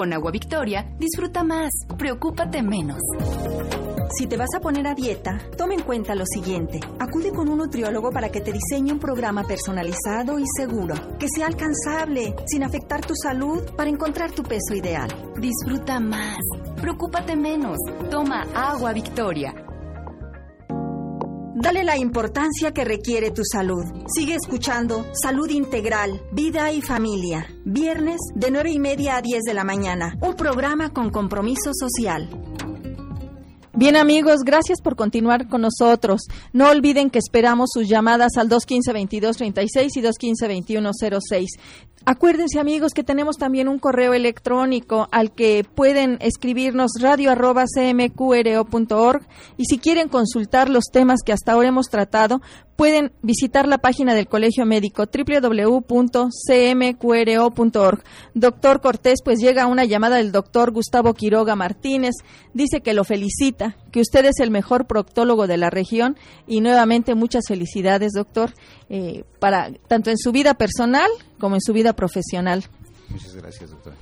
Con 0.00 0.14
Agua 0.14 0.30
Victoria, 0.30 0.86
disfruta 0.98 1.44
más, 1.44 1.68
preocúpate 1.98 2.62
menos. 2.62 3.02
Si 4.16 4.26
te 4.26 4.38
vas 4.38 4.48
a 4.56 4.60
poner 4.60 4.86
a 4.86 4.94
dieta, 4.94 5.38
toma 5.58 5.74
en 5.74 5.82
cuenta 5.82 6.14
lo 6.14 6.24
siguiente. 6.24 6.80
Acude 6.98 7.32
con 7.32 7.50
un 7.50 7.58
nutriólogo 7.58 8.10
para 8.10 8.30
que 8.30 8.40
te 8.40 8.50
diseñe 8.50 8.92
un 8.92 8.98
programa 8.98 9.44
personalizado 9.44 10.38
y 10.38 10.44
seguro, 10.56 10.94
que 11.18 11.28
sea 11.28 11.48
alcanzable, 11.48 12.34
sin 12.46 12.64
afectar 12.64 13.04
tu 13.04 13.14
salud, 13.14 13.62
para 13.76 13.90
encontrar 13.90 14.32
tu 14.32 14.42
peso 14.42 14.74
ideal. 14.74 15.10
Disfruta 15.38 16.00
más, 16.00 16.38
preocúpate 16.80 17.36
menos. 17.36 17.76
Toma 18.10 18.46
Agua 18.54 18.94
Victoria. 18.94 19.59
Dale 21.60 21.84
la 21.84 21.98
importancia 21.98 22.72
que 22.72 22.86
requiere 22.86 23.32
tu 23.32 23.42
salud. 23.44 23.84
Sigue 24.06 24.34
escuchando 24.34 25.04
Salud 25.12 25.50
Integral, 25.50 26.22
Vida 26.32 26.72
y 26.72 26.80
Familia. 26.80 27.46
Viernes 27.66 28.18
de 28.34 28.50
9 28.50 28.70
y 28.70 28.78
media 28.78 29.16
a 29.16 29.20
10 29.20 29.42
de 29.42 29.52
la 29.52 29.62
mañana. 29.62 30.16
Un 30.22 30.36
programa 30.36 30.94
con 30.94 31.10
compromiso 31.10 31.72
social. 31.74 32.30
Bien 33.74 33.96
amigos, 33.96 34.40
gracias 34.42 34.80
por 34.80 34.96
continuar 34.96 35.48
con 35.48 35.60
nosotros. 35.60 36.22
No 36.52 36.70
olviden 36.70 37.10
que 37.10 37.18
esperamos 37.18 37.70
sus 37.72 37.88
llamadas 37.88 38.38
al 38.38 38.48
215-2236 38.48 39.90
y 39.96 40.02
215-2106. 40.02 41.46
Acuérdense 42.06 42.58
amigos 42.58 42.94
que 42.94 43.04
tenemos 43.04 43.36
también 43.36 43.68
un 43.68 43.78
correo 43.78 44.14
electrónico 44.14 45.06
al 45.12 45.32
que 45.32 45.66
pueden 45.74 46.16
escribirnos 46.20 46.92
radio.cmqro.org 46.98 49.20
y 49.58 49.66
si 49.66 49.76
quieren 49.76 50.08
consultar 50.08 50.70
los 50.70 50.84
temas 50.90 51.20
que 51.22 51.34
hasta 51.34 51.52
ahora 51.52 51.68
hemos 51.68 51.88
tratado, 51.88 52.40
pueden 52.74 53.12
visitar 53.20 53.68
la 53.68 53.76
página 53.76 54.14
del 54.14 54.28
Colegio 54.28 54.64
Médico 54.64 55.04
www.cmqro.org. 55.04 56.24
Doctor 58.32 58.80
Cortés, 58.80 59.18
pues 59.22 59.38
llega 59.38 59.66
una 59.66 59.84
llamada 59.84 60.16
del 60.16 60.32
doctor 60.32 60.70
Gustavo 60.70 61.12
Quiroga 61.12 61.54
Martínez, 61.54 62.14
dice 62.54 62.80
que 62.80 62.94
lo 62.94 63.04
felicita, 63.04 63.76
que 63.90 64.00
usted 64.00 64.24
es 64.24 64.40
el 64.40 64.50
mejor 64.50 64.86
proctólogo 64.86 65.46
de 65.46 65.56
la 65.56 65.70
región 65.70 66.16
y 66.46 66.60
nuevamente 66.60 67.14
muchas 67.14 67.44
felicidades, 67.48 68.12
doctor, 68.12 68.52
eh, 68.88 69.24
para 69.38 69.72
tanto 69.88 70.10
en 70.10 70.18
su 70.18 70.32
vida 70.32 70.54
personal 70.54 71.10
como 71.38 71.56
en 71.56 71.60
su 71.60 71.72
vida 71.72 71.94
profesional. 71.94 72.64
Muchas 73.08 73.34
gracias, 73.34 73.70
doctora. 73.70 73.96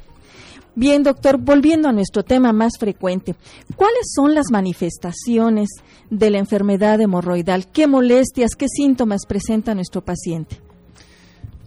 Bien, 0.75 1.03
doctor, 1.03 1.39
volviendo 1.39 1.89
a 1.89 1.93
nuestro 1.93 2.23
tema 2.23 2.53
más 2.53 2.75
frecuente, 2.79 3.35
¿cuáles 3.75 4.13
son 4.15 4.33
las 4.35 4.53
manifestaciones 4.53 5.69
de 6.09 6.31
la 6.31 6.39
enfermedad 6.39 7.01
hemorroidal? 7.01 7.67
¿Qué 7.67 7.89
molestias, 7.89 8.53
qué 8.57 8.67
síntomas 8.69 9.27
presenta 9.27 9.75
nuestro 9.75 10.05
paciente? 10.05 10.61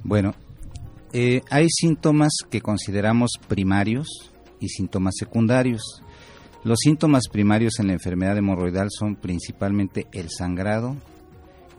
Bueno, 0.04 0.34
eh, 1.12 1.42
hay 1.50 1.68
síntomas 1.70 2.32
que 2.50 2.62
consideramos 2.62 3.32
primarios 3.50 4.08
y 4.62 4.70
síntomas 4.70 5.16
secundarios. 5.18 6.02
Los 6.64 6.78
síntomas 6.84 7.28
primarios 7.28 7.80
en 7.80 7.88
la 7.88 7.94
enfermedad 7.94 8.38
hemorroidal 8.38 8.90
son 8.92 9.16
principalmente 9.16 10.08
el 10.12 10.30
sangrado 10.30 10.96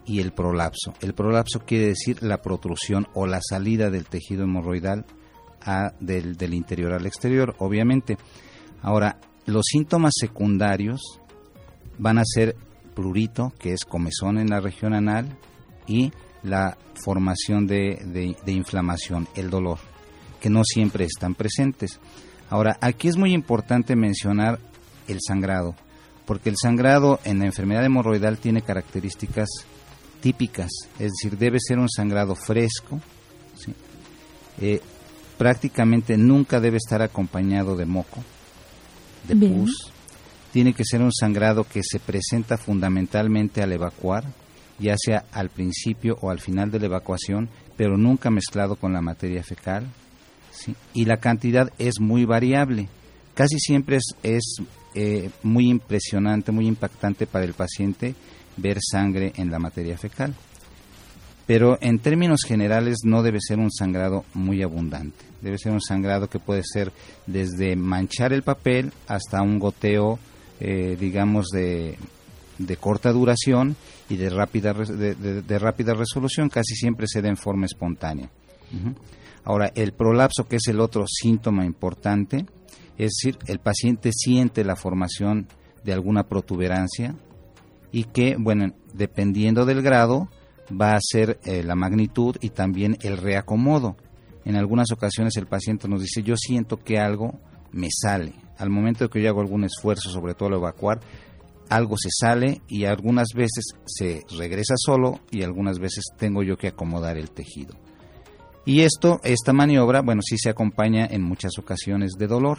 y 0.05 0.19
el 0.19 0.33
prolapso. 0.33 0.93
El 1.01 1.15
prolapso 1.15 1.61
quiere 1.61 1.87
decir 1.87 2.21
la 2.21 2.43
protrusión 2.43 3.07
o 3.15 3.27
la 3.27 3.41
salida 3.41 3.91
del 3.91 4.07
tejido 4.07 4.43
hemorroidal 4.43 5.05
del, 6.01 6.55
interior 6.55 6.93
al 6.95 7.07
exterior, 7.07 7.55
obviamente. 7.59 8.17
Ahora, 8.81 9.19
los 9.47 9.67
síntomas 9.71 10.15
secundarios 10.19 11.21
van 11.99 12.19
a 12.19 12.25
ser 12.25 12.57
prurito, 12.97 13.53
que 13.61 13.73
es 13.73 13.85
comezón 13.85 14.39
en 14.39 14.49
la 14.49 14.59
región 14.59 14.95
anal, 14.95 15.39
y 15.87 16.11
la 16.43 16.77
formación 16.95 17.69
de, 17.69 18.35
de, 18.45 18.53
inflamación, 18.53 19.29
el 19.37 19.49
dolor, 19.49 19.79
que 20.41 20.51
no 20.51 20.65
siempre 20.65 21.05
están 21.05 21.37
presentes. 21.37 22.01
Ahora, 22.51 22.77
aquí 22.81 23.07
es 23.07 23.17
muy 23.17 23.33
importante 23.33 23.95
mencionar 23.95 24.59
el 25.13 25.21
sangrado, 25.27 25.75
porque 26.27 26.51
el 26.51 26.57
sangrado 26.61 27.21
en 27.25 27.39
la 27.39 27.47
enfermedad 27.47 27.85
hemorroidal 27.85 28.39
tiene 28.39 28.63
características 28.63 29.49
típicas, 30.21 30.71
es 30.99 31.13
decir, 31.13 31.39
debe 31.39 31.59
ser 31.61 31.79
un 31.79 31.89
sangrado 31.89 32.35
fresco, 32.35 33.01
eh, 34.61 34.81
prácticamente 35.37 36.17
nunca 36.17 36.61
debe 36.61 36.77
estar 36.77 37.03
acompañado 37.03 37.77
de 37.77 37.87
moco, 37.87 38.23
de 39.27 39.35
pus. 39.35 39.93
Tiene 40.53 40.75
que 40.75 40.85
ser 40.85 41.01
un 41.01 41.13
sangrado 41.13 41.65
que 41.65 41.81
se 41.83 41.99
presenta 41.99 42.59
fundamentalmente 42.59 43.63
al 43.63 43.73
evacuar, 43.73 44.25
ya 44.79 44.95
sea 44.99 45.25
al 45.33 45.49
principio 45.49 46.19
o 46.21 46.31
al 46.31 46.41
final 46.41 46.71
de 46.71 46.79
la 46.79 46.87
evacuación, 46.87 47.49
pero 47.77 47.97
nunca 47.97 48.31
mezclado 48.31 48.77
con 48.77 48.93
la 48.93 49.01
materia 49.01 49.43
fecal. 49.43 49.87
Y 50.93 51.07
la 51.07 51.17
cantidad 51.17 51.73
es 51.79 51.99
muy 51.99 52.25
variable. 52.25 52.89
Casi 53.35 53.59
siempre 53.59 53.97
es, 53.97 54.15
es 54.23 54.57
eh, 54.95 55.31
muy 55.43 55.69
impresionante, 55.69 56.53
muy 56.53 56.67
impactante 56.67 57.27
para 57.27 57.45
el 57.45 57.55
paciente 57.55 58.15
ver 58.57 58.79
sangre 58.81 59.33
en 59.37 59.51
la 59.51 59.59
materia 59.59 59.97
fecal. 59.97 60.35
Pero 61.47 61.77
en 61.81 61.99
términos 61.99 62.43
generales 62.47 62.99
no 63.05 63.23
debe 63.23 63.39
ser 63.41 63.59
un 63.59 63.71
sangrado 63.71 64.25
muy 64.35 64.63
abundante. 64.63 65.25
Debe 65.41 65.59
ser 65.59 65.73
un 65.73 65.81
sangrado 65.81 66.29
que 66.29 66.39
puede 66.39 66.63
ser 66.65 66.93
desde 67.27 67.75
manchar 67.75 68.33
el 68.33 68.43
papel 68.43 68.93
hasta 69.09 69.43
un 69.43 69.59
goteo, 69.59 70.19
eh, 70.61 70.97
digamos, 70.99 71.49
de, 71.49 71.99
de, 72.59 72.77
corta 72.77 73.13
duración 73.13 73.77
y 74.09 74.17
de 74.17 74.31
rápida, 74.31 74.73
de, 74.73 75.59
rápida 75.59 75.95
resolución. 75.95 76.49
Casi 76.49 76.77
siempre 76.77 77.07
se 77.09 77.21
da 77.21 77.29
en 77.29 77.37
forma 77.37 77.67
espontánea. 77.67 78.31
Ahora, 79.45 79.73
el 79.75 79.93
prolapso, 79.93 80.47
que 80.47 80.57
es 80.57 80.69
el 80.69 80.81
otro 80.81 81.05
síntoma 81.09 81.67
importante, 81.67 82.47
es 82.99 83.13
decir, 83.17 83.39
el 83.47 83.59
paciente 83.59 84.11
siente 84.13 84.65
la 84.65 84.77
formación 84.77 85.49
de 85.85 85.93
alguna 85.93 86.29
protuberancia 86.29 87.15
y 87.91 88.05
que, 88.05 88.37
bueno, 88.39 88.75
dependiendo 88.95 89.65
del 89.65 89.83
grado, 89.83 90.29
va 90.71 90.95
a 90.95 91.01
ser 91.01 91.39
eh, 91.45 91.63
la 91.63 91.75
magnitud 91.75 92.37
y 92.41 92.51
también 92.51 92.97
el 93.03 93.17
reacomodo. 93.17 93.97
En 94.45 94.57
algunas 94.57 94.91
ocasiones 94.93 95.37
el 95.37 95.47
paciente 95.47 95.89
nos 95.89 96.01
dice, 96.01 96.23
yo 96.23 96.37
siento 96.37 96.79
que 96.79 96.99
algo 96.99 97.39
me 97.71 97.89
sale. 97.91 98.35
Al 98.59 98.71
momento 98.71 99.05
de 99.05 99.11
que 99.11 99.23
yo 99.23 99.29
hago 99.29 99.41
algún 99.41 99.65
esfuerzo, 99.65 100.11
sobre 100.11 100.35
todo 100.35 100.49
al 100.49 100.55
evacuar, 100.55 101.01
algo 101.69 101.97
se 101.97 102.11
sale 102.13 102.61
y 102.69 102.85
algunas 102.85 103.29
veces 103.35 103.65
se 103.87 104.25
regresa 104.39 104.75
solo 104.77 105.21
y 105.31 105.43
algunas 105.43 105.79
veces 105.79 106.05
tengo 106.19 106.43
yo 106.43 106.57
que 106.57 106.69
acomodar 106.69 107.17
el 107.17 107.31
tejido. 107.31 107.75
Y 108.65 108.83
esto, 108.83 109.21
esta 109.25 109.53
maniobra, 109.53 110.03
bueno, 110.03 110.23
sí 110.23 110.37
se 110.39 110.51
acompaña 110.51 111.07
en 111.07 111.23
muchas 111.23 111.59
ocasiones 111.59 112.13
de 112.19 112.27
dolor. 112.27 112.59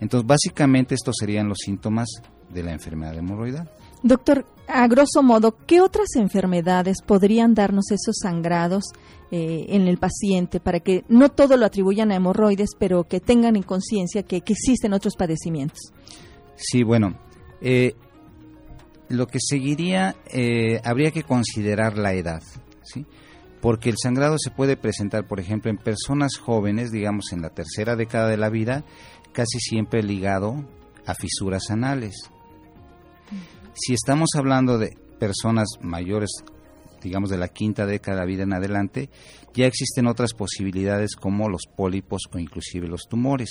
Entonces, 0.00 0.26
básicamente 0.26 0.94
estos 0.94 1.14
serían 1.18 1.48
los 1.48 1.58
síntomas 1.58 2.08
de 2.50 2.62
la 2.62 2.72
enfermedad 2.72 3.16
hemorroidal. 3.16 3.70
Doctor, 4.02 4.46
a 4.68 4.86
grosso 4.88 5.22
modo, 5.22 5.56
¿qué 5.66 5.80
otras 5.80 6.16
enfermedades 6.16 6.98
podrían 7.04 7.54
darnos 7.54 7.90
esos 7.90 8.16
sangrados 8.20 8.84
eh, 9.30 9.66
en 9.70 9.88
el 9.88 9.98
paciente 9.98 10.60
para 10.60 10.80
que 10.80 11.04
no 11.08 11.30
todo 11.30 11.56
lo 11.56 11.66
atribuyan 11.66 12.12
a 12.12 12.16
hemorroides, 12.16 12.70
pero 12.78 13.04
que 13.04 13.20
tengan 13.20 13.56
en 13.56 13.62
conciencia 13.62 14.22
que, 14.22 14.36
existen 14.36 14.92
otros 14.92 15.16
padecimientos? 15.16 15.92
Sí, 16.56 16.82
bueno, 16.82 17.18
eh, 17.60 17.94
lo 19.08 19.26
que 19.26 19.38
seguiría, 19.40 20.14
eh, 20.32 20.80
habría 20.84 21.10
que 21.10 21.22
considerar 21.22 21.96
la 21.98 22.14
edad, 22.14 22.42
¿sí? 22.82 23.06
Porque 23.60 23.90
el 23.90 23.96
sangrado 24.00 24.36
se 24.38 24.50
puede 24.50 24.76
presentar, 24.76 25.26
por 25.26 25.40
ejemplo, 25.40 25.70
en 25.70 25.78
personas 25.78 26.36
jóvenes, 26.36 26.92
digamos 26.92 27.32
en 27.32 27.42
la 27.42 27.50
tercera 27.50 27.96
década 27.96 28.28
de 28.28 28.36
la 28.36 28.50
vida, 28.50 28.84
casi 29.36 29.60
siempre 29.60 30.02
ligado 30.02 30.64
a 31.06 31.14
fisuras 31.14 31.70
anales 31.70 32.14
si 33.74 33.92
estamos 33.92 34.30
hablando 34.34 34.78
de 34.78 34.96
personas 35.18 35.68
mayores 35.80 36.30
digamos 37.02 37.28
de 37.30 37.36
la 37.38 37.48
quinta 37.48 37.84
década 37.86 38.22
de 38.22 38.26
vida 38.26 38.42
en 38.44 38.52
adelante, 38.54 39.10
ya 39.54 39.66
existen 39.66 40.06
otras 40.08 40.32
posibilidades 40.32 41.14
como 41.14 41.48
los 41.48 41.62
pólipos 41.76 42.22
o 42.32 42.38
inclusive 42.38 42.88
los 42.88 43.02
tumores. 43.08 43.50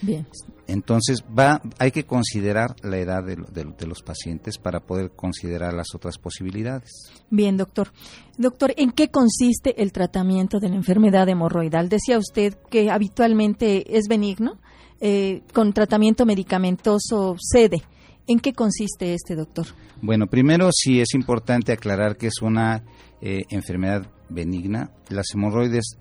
Bien. 0.00 0.26
Entonces, 0.66 1.22
va, 1.38 1.60
hay 1.78 1.90
que 1.92 2.04
considerar 2.04 2.74
la 2.82 2.98
edad 2.98 3.22
de, 3.22 3.36
de- 3.36 3.72
de 3.78 3.86
los 3.86 4.02
pacientes 4.02 4.58
para 4.58 4.80
poder 4.80 5.10
considerar 5.12 5.74
las 5.74 5.94
otras 5.94 6.18
posibilidades. 6.18 6.90
Bien, 7.30 7.56
doctor. 7.56 7.92
Doctor, 8.36 8.72
¿en 8.76 8.90
qué 8.90 9.10
consiste 9.10 9.80
el 9.82 9.92
tratamiento 9.92 10.58
de 10.58 10.68
la 10.70 10.76
enfermedad 10.76 11.28
hemorroidal? 11.28 11.88
Decía 11.88 12.18
usted 12.18 12.54
que 12.70 12.90
habitualmente 12.90 13.96
es 13.96 14.08
benigno, 14.08 14.58
eh, 15.00 15.42
con 15.52 15.72
tratamiento 15.72 16.26
medicamentoso 16.26 17.36
cede. 17.38 17.82
¿En 18.26 18.40
qué 18.40 18.52
consiste 18.52 19.14
este, 19.14 19.34
doctor? 19.34 19.66
Bueno, 20.02 20.26
primero 20.26 20.68
sí 20.72 21.00
es 21.00 21.14
importante 21.14 21.72
aclarar 21.72 22.16
que 22.16 22.26
es 22.26 22.42
una 22.42 22.84
eh, 23.22 23.44
enfermedad 23.48 24.06
benigna. 24.28 24.90
Las 25.08 25.26
hemorroides 25.34 25.96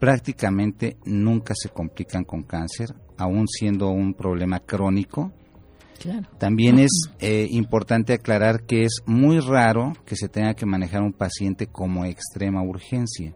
prácticamente 0.00 0.96
nunca 1.04 1.54
se 1.56 1.68
complican 1.68 2.24
con 2.24 2.42
cáncer, 2.42 2.94
aún 3.16 3.46
siendo 3.48 3.90
un 3.90 4.14
problema 4.14 4.60
crónico. 4.60 5.32
Claro. 6.00 6.28
También 6.38 6.78
es 6.78 6.90
eh, 7.18 7.48
importante 7.50 8.12
aclarar 8.12 8.64
que 8.64 8.84
es 8.84 9.02
muy 9.06 9.40
raro 9.40 9.94
que 10.04 10.14
se 10.14 10.28
tenga 10.28 10.54
que 10.54 10.66
manejar 10.66 11.02
un 11.02 11.12
paciente 11.12 11.66
como 11.66 12.04
extrema 12.04 12.62
urgencia, 12.62 13.34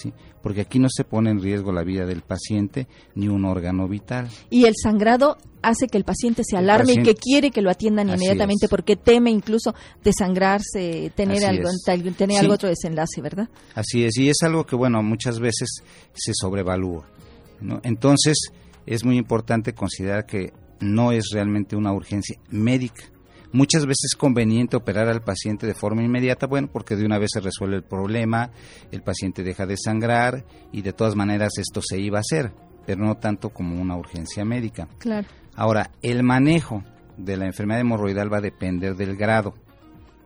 ¿sí? 0.00 0.12
porque 0.42 0.62
aquí 0.62 0.78
no 0.78 0.88
se 0.90 1.04
pone 1.04 1.30
en 1.30 1.42
riesgo 1.42 1.72
la 1.72 1.82
vida 1.82 2.06
del 2.06 2.22
paciente 2.22 2.86
ni 3.14 3.28
un 3.28 3.44
órgano 3.44 3.88
vital. 3.88 4.28
Y 4.50 4.64
el 4.64 4.74
sangrado 4.80 5.36
hace 5.62 5.88
que 5.88 5.98
el 5.98 6.04
paciente 6.04 6.42
se 6.44 6.56
alarme 6.56 6.92
y 6.92 7.02
que 7.02 7.14
quiere 7.14 7.50
que 7.50 7.60
lo 7.62 7.70
atiendan 7.70 8.08
inmediatamente 8.08 8.66
es. 8.66 8.70
porque 8.70 8.96
teme 8.96 9.30
incluso 9.30 9.74
desangrarse, 10.04 11.12
tener 11.14 11.44
algo, 11.44 11.68
tener 12.16 12.30
Sí. 12.30 12.36
algo 12.36 12.54
otro 12.54 12.68
desenlace, 12.68 13.20
¿verdad? 13.20 13.48
Así 13.74 14.04
es, 14.04 14.16
y 14.18 14.28
es 14.28 14.42
algo 14.42 14.64
que, 14.64 14.76
bueno, 14.76 15.02
muchas 15.02 15.40
veces 15.40 15.82
se 16.14 16.32
sobrevalúa. 16.34 17.06
¿no? 17.60 17.80
Entonces, 17.82 18.36
es 18.86 19.04
muy 19.04 19.16
importante 19.18 19.74
considerar 19.74 20.26
que 20.26 20.52
no 20.80 21.12
es 21.12 21.30
realmente 21.32 21.76
una 21.76 21.92
urgencia 21.92 22.38
médica. 22.50 23.04
Muchas 23.52 23.86
veces 23.86 24.10
es 24.12 24.16
conveniente 24.16 24.76
operar 24.76 25.08
al 25.08 25.22
paciente 25.22 25.66
de 25.66 25.74
forma 25.74 26.02
inmediata, 26.02 26.46
bueno, 26.46 26.68
porque 26.70 26.96
de 26.96 27.06
una 27.06 27.18
vez 27.18 27.30
se 27.32 27.40
resuelve 27.40 27.76
el 27.76 27.82
problema, 27.82 28.50
el 28.92 29.02
paciente 29.02 29.42
deja 29.42 29.66
de 29.66 29.76
sangrar 29.76 30.44
y 30.70 30.82
de 30.82 30.92
todas 30.92 31.14
maneras 31.14 31.52
esto 31.58 31.80
se 31.82 31.98
iba 31.98 32.18
a 32.18 32.20
hacer, 32.20 32.52
pero 32.86 33.04
no 33.04 33.16
tanto 33.16 33.48
como 33.50 33.80
una 33.80 33.96
urgencia 33.96 34.44
médica. 34.44 34.88
Claro. 34.98 35.26
Ahora, 35.54 35.90
el 36.02 36.22
manejo 36.22 36.84
de 37.16 37.36
la 37.36 37.46
enfermedad 37.46 37.80
hemorroidal 37.80 38.32
va 38.32 38.38
a 38.38 38.42
depender 38.42 38.94
del 38.96 39.16
grado. 39.16 39.54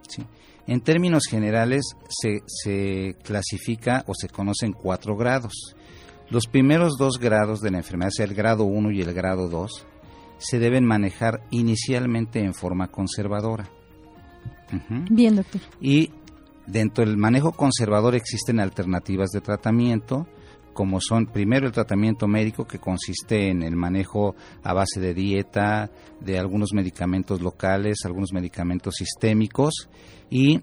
¿sí? 0.09 0.25
En 0.67 0.81
términos 0.81 1.25
generales, 1.29 1.97
se, 2.09 2.43
se 2.47 3.17
clasifica 3.23 4.05
o 4.07 4.15
se 4.15 4.29
conocen 4.29 4.73
cuatro 4.73 5.17
grados. 5.17 5.77
Los 6.29 6.47
primeros 6.47 6.97
dos 6.99 7.19
grados 7.19 7.61
de 7.61 7.71
la 7.71 7.79
enfermedad, 7.79 8.09
o 8.09 8.17
sea, 8.17 8.27
el 8.27 8.35
grado 8.35 8.65
1 8.65 8.91
y 8.93 9.03
el 9.03 9.13
grado 9.13 9.49
2, 9.49 9.87
se 10.43 10.59
deben 10.59 10.85
manejar 10.85 11.43
inicialmente 11.51 12.41
en 12.41 12.55
forma 12.55 12.89
conservadora. 12.89 13.71
Bien, 15.11 15.37
doctor. 15.37 15.61
Y 15.81 16.11
dentro 16.67 17.05
del 17.05 17.17
manejo 17.17 17.53
conservador 17.53 18.15
existen 18.15 18.61
alternativas 18.61 19.31
de 19.31 19.41
tratamiento, 19.41 20.27
como 20.73 21.01
son 21.01 21.27
primero 21.27 21.67
el 21.67 21.73
tratamiento 21.73 22.27
médico, 22.27 22.67
que 22.67 22.79
consiste 22.79 23.51
en 23.51 23.63
el 23.63 23.77
manejo 23.77 24.35
a 24.63 24.73
base 24.73 25.01
de 25.01 25.15
dieta, 25.15 25.91
de 26.21 26.39
algunos 26.39 26.73
medicamentos 26.73 27.43
locales, 27.43 27.99
algunos 28.05 28.33
medicamentos 28.33 28.95
sistémicos, 28.97 29.89
y 30.31 30.63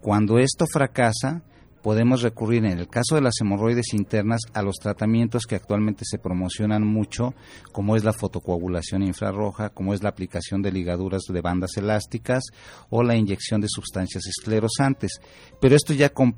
cuando 0.00 0.38
esto 0.38 0.66
fracasa, 0.66 1.44
podemos 1.84 2.22
recurrir 2.22 2.64
en 2.64 2.78
el 2.78 2.88
caso 2.88 3.14
de 3.14 3.20
las 3.20 3.34
hemorroides 3.42 3.92
internas 3.92 4.40
a 4.54 4.62
los 4.62 4.76
tratamientos 4.76 5.44
que 5.44 5.54
actualmente 5.54 6.04
se 6.06 6.18
promocionan 6.18 6.82
mucho, 6.84 7.34
como 7.72 7.94
es 7.94 8.02
la 8.04 8.14
fotocoagulación 8.14 9.02
infrarroja, 9.02 9.68
como 9.68 9.92
es 9.92 10.02
la 10.02 10.08
aplicación 10.08 10.62
de 10.62 10.72
ligaduras 10.72 11.22
de 11.28 11.40
bandas 11.42 11.76
elásticas 11.76 12.42
o 12.88 13.02
la 13.02 13.14
inyección 13.16 13.60
de 13.60 13.68
sustancias 13.68 14.24
esclerosantes. 14.26 15.20
Pero 15.60 15.76
esto 15.76 15.92
ya 15.92 16.08
com- 16.08 16.32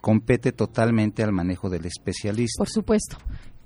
compete 0.00 0.52
totalmente 0.52 1.24
al 1.24 1.32
manejo 1.32 1.68
del 1.68 1.84
especialista. 1.86 2.58
Por 2.58 2.70
supuesto. 2.70 3.16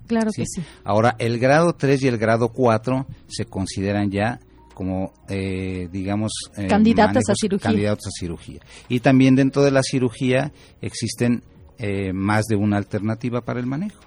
Claro 0.06 0.30
que 0.34 0.44
sí. 0.46 0.62
Ahora, 0.82 1.14
el 1.18 1.38
grado 1.38 1.74
3 1.74 2.02
y 2.04 2.08
el 2.08 2.16
grado 2.16 2.48
4 2.54 3.06
se 3.28 3.44
consideran 3.44 4.10
ya 4.10 4.40
como, 4.76 5.14
eh, 5.30 5.88
digamos, 5.90 6.32
eh, 6.58 6.66
Candidatas 6.68 7.30
a 7.30 7.34
cirugía. 7.34 7.70
candidatos 7.70 8.08
a 8.08 8.10
cirugía. 8.10 8.60
Y 8.90 9.00
también 9.00 9.34
dentro 9.34 9.62
de 9.64 9.70
la 9.70 9.82
cirugía 9.82 10.52
existen 10.82 11.42
eh, 11.78 12.12
más 12.12 12.44
de 12.44 12.56
una 12.56 12.76
alternativa 12.76 13.40
para 13.40 13.58
el 13.58 13.64
manejo. 13.64 14.00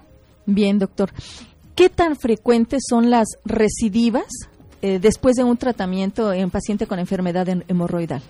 Bien, 0.46 0.78
doctor. 0.78 1.10
¿Qué 1.74 1.88
tan 1.88 2.14
frecuentes 2.16 2.84
son 2.88 3.10
las 3.10 3.26
recidivas 3.44 4.28
eh, 4.80 5.00
después 5.00 5.34
de 5.34 5.42
un 5.42 5.56
tratamiento 5.56 6.32
en 6.32 6.50
paciente 6.50 6.86
con 6.86 7.00
enfermedad 7.00 7.48
hem- 7.48 7.64
hemorroidal? 7.66 8.22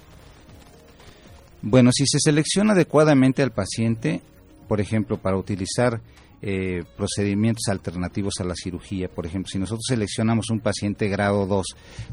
Bueno, 1.61 1.91
si 1.93 2.05
se 2.07 2.19
selecciona 2.21 2.73
adecuadamente 2.73 3.43
al 3.43 3.51
paciente, 3.53 4.23
por 4.67 4.81
ejemplo, 4.81 5.19
para 5.19 5.37
utilizar 5.37 6.01
eh, 6.43 6.85
procedimientos 6.97 7.69
alternativos 7.69 8.35
a 8.41 8.45
la 8.45 8.55
cirugía, 8.55 9.09
por 9.09 9.27
ejemplo, 9.27 9.51
si 9.51 9.59
nosotros 9.59 9.85
seleccionamos 9.87 10.51
un 10.51 10.61
paciente 10.61 11.09
grado 11.09 11.47
2 11.47 11.67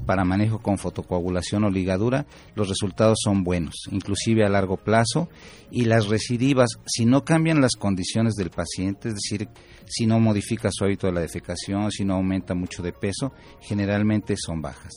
para 0.06 0.26
manejo 0.26 0.60
con 0.60 0.78
fotocoagulación 0.78 1.64
o 1.64 1.70
ligadura, 1.70 2.26
los 2.56 2.70
resultados 2.70 3.20
son 3.24 3.44
buenos, 3.44 3.76
inclusive 3.92 4.46
a 4.46 4.50
largo 4.50 4.78
plazo, 4.78 5.30
y 5.72 5.86
las 5.86 6.08
recidivas, 6.08 6.78
si 6.86 7.06
no 7.06 7.24
cambian 7.24 7.62
las 7.62 7.76
condiciones 7.78 8.36
del 8.36 8.50
paciente, 8.50 9.10
es 9.10 9.16
decir, 9.16 9.50
si 9.86 10.06
no 10.06 10.20
modifica 10.20 10.70
su 10.72 10.86
hábito 10.86 11.08
de 11.08 11.14
la 11.14 11.22
defecación, 11.22 11.92
si 11.92 12.04
no 12.04 12.16
aumenta 12.16 12.54
mucho 12.54 12.84
de 12.84 12.94
peso, 12.94 13.34
generalmente 13.62 14.36
son 14.38 14.62
bajas. 14.62 14.94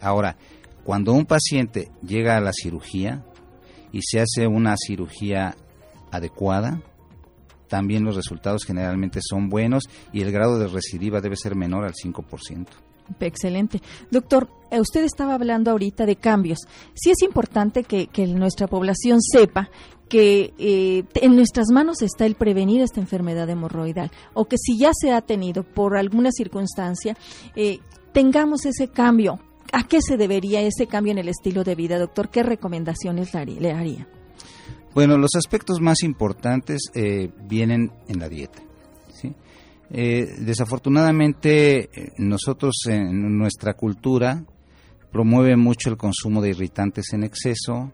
Ahora, 0.00 0.36
cuando 0.84 1.12
un 1.12 1.26
paciente 1.26 1.90
llega 2.02 2.36
a 2.36 2.40
la 2.40 2.52
cirugía, 2.52 3.24
y 3.92 4.00
se 4.02 4.20
hace 4.20 4.46
una 4.46 4.76
cirugía 4.76 5.56
adecuada, 6.10 6.82
también 7.68 8.04
los 8.04 8.16
resultados 8.16 8.64
generalmente 8.64 9.20
son 9.22 9.48
buenos 9.48 9.84
y 10.12 10.22
el 10.22 10.32
grado 10.32 10.58
de 10.58 10.68
recidiva 10.68 11.20
debe 11.20 11.36
ser 11.36 11.54
menor 11.54 11.84
al 11.84 11.94
5%. 11.94 12.66
Excelente. 13.20 13.80
Doctor, 14.10 14.48
eh, 14.70 14.80
usted 14.80 15.04
estaba 15.04 15.34
hablando 15.34 15.70
ahorita 15.70 16.06
de 16.06 16.16
cambios. 16.16 16.58
Sí 16.94 17.10
es 17.10 17.22
importante 17.22 17.84
que, 17.84 18.08
que 18.08 18.26
nuestra 18.26 18.66
población 18.66 19.20
sepa 19.22 19.70
que 20.08 20.54
eh, 20.58 21.04
en 21.14 21.34
nuestras 21.34 21.68
manos 21.70 22.02
está 22.02 22.26
el 22.26 22.36
prevenir 22.36 22.80
esta 22.80 23.00
enfermedad 23.00 23.48
hemorroidal 23.50 24.10
o 24.34 24.46
que 24.46 24.56
si 24.58 24.78
ya 24.78 24.90
se 24.94 25.12
ha 25.12 25.20
tenido 25.20 25.64
por 25.64 25.96
alguna 25.96 26.30
circunstancia, 26.32 27.16
eh, 27.54 27.80
tengamos 28.12 28.66
ese 28.66 28.88
cambio. 28.88 29.40
¿A 29.72 29.82
qué 29.82 30.00
se 30.00 30.16
debería 30.16 30.60
ese 30.60 30.86
cambio 30.86 31.10
en 31.12 31.18
el 31.18 31.28
estilo 31.28 31.64
de 31.64 31.74
vida, 31.74 31.98
doctor? 31.98 32.28
¿Qué 32.28 32.44
recomendaciones 32.44 33.34
le 33.34 33.72
haría? 33.72 34.06
Bueno, 34.96 35.18
los 35.18 35.34
aspectos 35.34 35.78
más 35.82 36.02
importantes 36.02 36.90
eh, 36.94 37.28
vienen 37.46 37.92
en 38.08 38.18
la 38.18 38.30
dieta. 38.30 38.62
¿sí? 39.12 39.34
Eh, 39.90 40.26
desafortunadamente, 40.38 41.80
eh, 41.92 42.12
nosotros 42.16 42.76
en 42.88 43.36
nuestra 43.36 43.74
cultura 43.74 44.42
promueve 45.12 45.54
mucho 45.58 45.90
el 45.90 45.98
consumo 45.98 46.40
de 46.40 46.48
irritantes 46.48 47.12
en 47.12 47.24
exceso, 47.24 47.92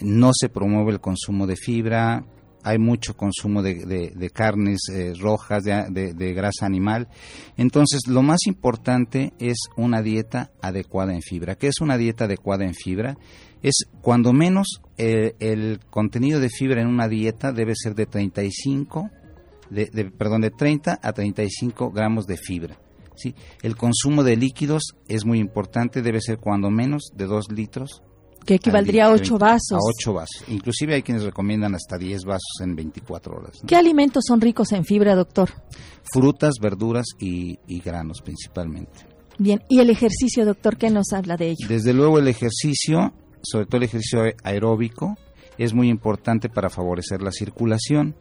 no 0.00 0.30
se 0.32 0.48
promueve 0.48 0.92
el 0.92 1.00
consumo 1.00 1.48
de 1.48 1.56
fibra, 1.56 2.24
hay 2.62 2.78
mucho 2.78 3.16
consumo 3.16 3.60
de, 3.60 3.74
de- 3.84 4.12
de 4.14 4.30
carnes 4.30 4.78
eh, 4.92 5.14
rojas, 5.18 5.64
de- 5.64 6.12
de 6.14 6.34
grasa 6.34 6.66
animal. 6.66 7.08
Entonces, 7.56 8.02
lo 8.06 8.22
más 8.22 8.46
importante 8.46 9.32
es 9.40 9.56
una 9.76 10.02
dieta 10.02 10.52
adecuada 10.62 11.14
en 11.14 11.22
fibra. 11.22 11.56
¿Qué 11.56 11.66
es 11.66 11.80
una 11.80 11.96
dieta 11.96 12.26
adecuada 12.26 12.64
en 12.64 12.74
fibra? 12.74 13.16
Es 13.62 13.84
cuando 14.02 14.32
menos 14.32 14.80
eh, 14.96 15.34
el 15.40 15.80
contenido 15.90 16.40
de 16.40 16.48
fibra 16.48 16.80
en 16.80 16.88
una 16.88 17.08
dieta 17.08 17.52
debe 17.52 17.74
ser 17.74 17.94
de 17.94 18.06
35, 18.06 19.10
de, 19.70 19.86
de- 19.92 20.10
perdón, 20.10 20.42
de 20.42 20.50
30 20.50 20.98
a 21.02 21.12
35 21.12 21.90
gramos 21.90 22.26
de 22.26 22.36
fibra. 22.36 22.78
¿sí? 23.16 23.34
El 23.62 23.76
consumo 23.76 24.22
de 24.22 24.36
líquidos 24.36 24.94
es 25.08 25.24
muy 25.24 25.38
importante, 25.40 26.02
debe 26.02 26.20
ser 26.20 26.38
cuando 26.38 26.70
menos 26.70 27.10
de 27.16 27.26
2 27.26 27.50
litros 27.52 28.02
Que 28.46 28.54
equivaldría 28.54 29.06
a 29.06 29.08
al 29.08 29.14
día, 29.16 29.22
ocho 29.24 29.38
20, 29.38 29.44
vasos. 29.44 29.72
A 29.78 29.90
8 29.98 30.12
vasos. 30.14 30.44
Inclusive 30.48 30.94
hay 30.94 31.02
quienes 31.02 31.24
recomiendan 31.24 31.74
hasta 31.74 31.98
10 31.98 32.22
vasos 32.24 32.60
en 32.62 32.76
24 32.76 33.34
horas. 33.36 33.58
¿no? 33.62 33.66
¿Qué 33.66 33.74
alimentos 33.76 34.24
son 34.26 34.40
ricos 34.40 34.70
en 34.72 34.84
fibra, 34.84 35.14
doctor? 35.16 35.50
Frutas, 36.12 36.54
verduras 36.62 37.06
y, 37.18 37.58
y 37.66 37.80
granos 37.80 38.22
principalmente. 38.22 39.00
Bien, 39.38 39.60
¿y 39.68 39.80
el 39.80 39.90
ejercicio, 39.90 40.44
doctor? 40.46 40.76
¿Qué 40.76 40.90
nos 40.90 41.12
habla 41.12 41.36
de 41.36 41.50
ello? 41.50 41.68
Desde 41.68 41.92
luego 41.92 42.18
el 42.18 42.26
ejercicio, 42.28 43.12
sobre 43.42 43.66
todo 43.66 43.78
el 43.78 43.84
ejercicio 43.84 44.22
aeróbico, 44.42 45.16
es 45.58 45.74
muy 45.74 45.88
importante 45.88 46.48
para 46.48 46.70
favorecer 46.70 47.22
la 47.22 47.32
circulación. 47.32 48.14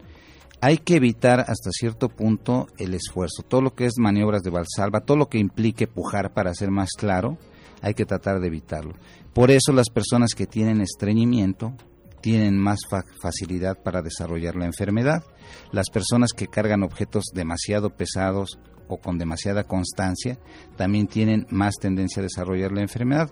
Hay 0.59 0.79
que 0.79 0.95
evitar 0.95 1.41
hasta 1.41 1.69
cierto 1.71 2.09
punto 2.09 2.67
el 2.77 2.93
esfuerzo, 2.93 3.43
todo 3.43 3.61
lo 3.61 3.75
que 3.75 3.85
es 3.85 3.93
maniobras 3.97 4.41
de 4.41 4.49
valsalva, 4.49 5.01
todo 5.01 5.17
lo 5.17 5.29
que 5.29 5.37
implique 5.37 5.87
pujar 5.87 6.33
para 6.33 6.53
ser 6.55 6.71
más 6.71 6.89
claro, 6.97 7.37
hay 7.81 7.93
que 7.93 8.05
tratar 8.05 8.39
de 8.39 8.47
evitarlo. 8.47 8.95
Por 9.33 9.51
eso 9.51 9.71
las 9.71 9.89
personas 9.89 10.33
que 10.35 10.47
tienen 10.47 10.81
estreñimiento 10.81 11.75
tienen 12.21 12.57
más 12.57 12.79
facilidad 13.21 13.81
para 13.83 14.01
desarrollar 14.01 14.55
la 14.55 14.65
enfermedad. 14.65 15.23
Las 15.71 15.89
personas 15.89 16.31
que 16.35 16.47
cargan 16.47 16.83
objetos 16.83 17.25
demasiado 17.33 17.91
pesados 17.91 18.57
o 18.87 18.97
con 18.97 19.17
demasiada 19.17 19.63
constancia 19.63 20.39
también 20.75 21.07
tienen 21.07 21.45
más 21.49 21.75
tendencia 21.75 22.21
a 22.21 22.23
desarrollar 22.23 22.71
la 22.71 22.81
enfermedad. 22.81 23.29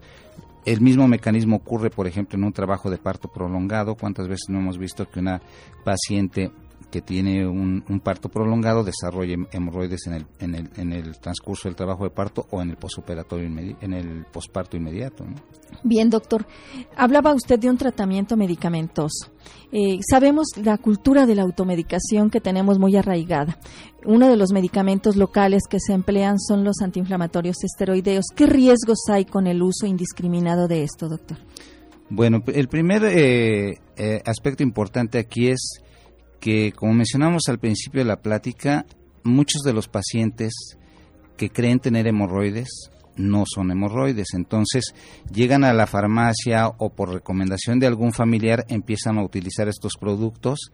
El 0.66 0.82
mismo 0.82 1.08
mecanismo 1.08 1.58
ocurre, 1.58 1.92
por 1.92 2.08
ejemplo, 2.08 2.38
en 2.38 2.44
un 2.44 2.52
trabajo 2.52 2.90
de 2.90 2.98
parto 2.98 3.28
prolongado. 3.28 3.96
¿Cuántas 3.96 4.28
veces 4.28 4.50
no 4.50 4.60
hemos 4.60 4.80
visto 4.80 5.08
que 5.08 5.20
una 5.20 5.40
paciente 5.84 6.52
que 6.96 7.02
tiene 7.02 7.46
un, 7.46 7.84
parto 8.02 8.30
prolongado 8.30 8.82
desarrolle 8.82 9.36
hemorroides 9.52 10.08
en 10.08 10.14
el, 10.14 10.26
en, 10.40 10.56
el, 10.56 10.70
en 10.78 10.94
el 10.94 11.20
transcurso 11.20 11.68
del 11.68 11.76
trabajo 11.76 12.06
de 12.06 12.10
parto 12.10 12.48
o 12.52 12.62
en 12.62 12.70
el 12.70 12.78
posoperatorio 12.78 13.48
en 13.48 13.94
el 13.94 14.26
posparto 14.32 14.78
inmediato. 14.78 15.26
Bien, 15.84 16.10
doctor. 16.10 16.48
Hablaba 16.96 17.34
usted 17.34 17.60
de 17.60 17.70
un 17.70 17.76
tratamiento 17.76 18.38
medicamentoso. 18.38 19.30
Eh, 19.74 20.00
sabemos 20.10 20.48
la 20.56 20.78
cultura 20.78 21.26
de 21.26 21.36
la 21.36 21.42
automedicación 21.42 22.30
que 22.30 22.40
tenemos 22.40 22.80
muy 22.80 22.96
arraigada. 22.96 23.58
Uno 24.06 24.30
de 24.30 24.38
los 24.38 24.54
medicamentos 24.54 25.18
locales 25.18 25.64
que 25.70 25.82
se 25.82 25.92
emplean 25.92 26.40
son 26.40 26.64
los 26.64 26.78
antiinflamatorios 26.82 27.58
esteroideos. 27.62 28.28
¿Qué 28.34 28.46
riesgos 28.46 29.00
hay 29.12 29.26
con 29.26 29.48
el 29.48 29.62
uso 29.62 29.86
indiscriminado 29.86 30.70
de 30.70 30.84
esto, 30.84 31.10
doctor? 31.10 31.40
Bueno, 32.08 32.42
el 32.48 32.70
primer 32.70 33.04
eh, 33.04 33.80
eh, 33.98 34.22
aspecto 34.26 34.64
importante 34.64 35.20
aquí 35.20 35.50
es 35.50 35.82
que, 36.40 36.72
como 36.74 36.94
mencionamos 36.94 37.44
al 37.48 37.60
principio 37.60 38.02
de 38.02 38.08
la 38.08 38.22
plática, 38.22 38.86
muchos 39.24 39.62
de 39.64 39.74
los 39.74 39.88
pacientes 39.88 40.54
que 41.38 41.50
creen 41.50 41.80
tener 41.80 42.08
hemorroides 42.08 42.92
no 43.18 43.44
son 43.46 43.72
hemorroides. 43.72 44.28
Entonces 44.34 44.94
llegan 45.34 45.64
a 45.64 45.74
la 45.74 45.88
farmacia 45.88 46.68
o 46.68 46.90
por 46.90 47.14
recomendación 47.14 47.80
de 47.80 47.88
algún 47.88 48.14
familiar 48.14 48.66
empiezan 48.70 49.18
a 49.18 49.24
utilizar 49.24 49.68
estos 49.68 49.94
productos 50.00 50.72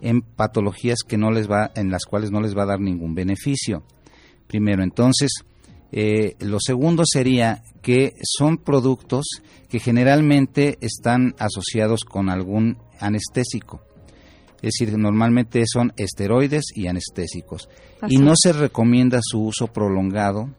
en 0.00 0.22
patologías 0.22 1.00
que 1.06 1.18
no 1.18 1.30
les 1.30 1.50
va, 1.50 1.70
en 1.74 1.90
las 1.90 2.04
cuales 2.04 2.30
no 2.30 2.40
les 2.40 2.56
va 2.56 2.62
a 2.62 2.66
dar 2.66 2.80
ningún 2.80 3.14
beneficio. 3.14 3.82
Primero, 4.46 4.82
entonces, 4.82 5.30
eh, 5.92 6.36
lo 6.40 6.58
segundo 6.58 7.02
sería 7.04 7.62
que 7.82 8.14
son 8.22 8.56
productos 8.56 9.26
que 9.68 9.78
generalmente 9.78 10.78
están 10.80 11.34
asociados 11.38 12.04
con 12.04 12.30
algún 12.30 12.78
anestésico 12.98 13.82
es 14.62 14.72
decir, 14.78 14.96
normalmente 14.96 15.62
son 15.66 15.92
esteroides 15.96 16.64
y 16.74 16.86
anestésicos. 16.86 17.68
Y 18.08 18.18
no 18.18 18.32
se 18.36 18.52
recomienda 18.52 19.20
su 19.22 19.42
uso 19.42 19.68
prolongado, 19.68 20.50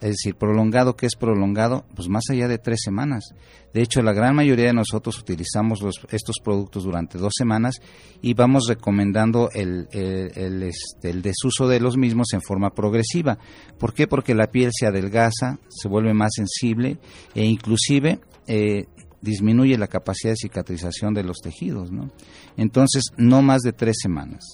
es 0.00 0.10
decir, 0.10 0.34
prolongado, 0.34 0.96
que 0.96 1.04
es 1.04 1.14
prolongado? 1.14 1.84
Pues 1.94 2.08
más 2.08 2.24
allá 2.30 2.48
de 2.48 2.56
tres 2.56 2.80
semanas. 2.82 3.34
De 3.74 3.82
hecho, 3.82 4.00
la 4.02 4.14
gran 4.14 4.34
mayoría 4.34 4.66
de 4.66 4.72
nosotros 4.72 5.18
utilizamos 5.18 5.80
estos 6.10 6.36
productos 6.42 6.84
durante 6.84 7.18
dos 7.18 7.32
semanas 7.36 7.76
y 8.22 8.32
vamos 8.32 8.64
recomendando 8.66 9.50
el, 9.52 9.88
este, 9.92 11.10
el, 11.10 11.22
desuso 11.22 11.68
de 11.68 11.80
los 11.80 11.98
mismos 11.98 12.28
en 12.32 12.40
forma 12.40 12.70
progresiva. 12.70 13.38
¿Por 13.78 13.92
qué? 13.92 14.06
Porque 14.08 14.34
la 14.34 14.50
piel 14.50 14.70
se 14.72 14.86
adelgaza, 14.86 15.58
se 15.68 15.88
vuelve 15.88 16.14
más 16.14 16.30
sensible 16.34 16.96
e 17.34 17.44
inclusive 17.44 18.20
eh, 18.46 18.86
disminuye 19.20 19.76
la 19.78 19.88
capacidad 19.88 20.32
de 20.32 20.36
cicatrización 20.36 21.14
de 21.14 21.24
los 21.24 21.38
tejidos, 21.38 21.90
¿no? 21.90 22.10
Entonces, 22.56 23.04
no 23.16 23.42
más 23.42 23.62
de 23.62 23.72
tres 23.72 23.96
semanas. 24.00 24.44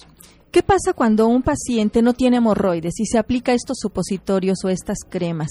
¿Qué 0.51 0.63
pasa 0.63 0.93
cuando 0.93 1.27
un 1.27 1.43
paciente 1.43 2.01
no 2.01 2.13
tiene 2.13 2.37
hemorroides 2.37 2.99
y 2.99 3.05
se 3.05 3.17
aplica 3.17 3.53
estos 3.53 3.77
supositorios 3.79 4.59
o 4.63 4.69
estas 4.69 4.99
cremas? 5.07 5.49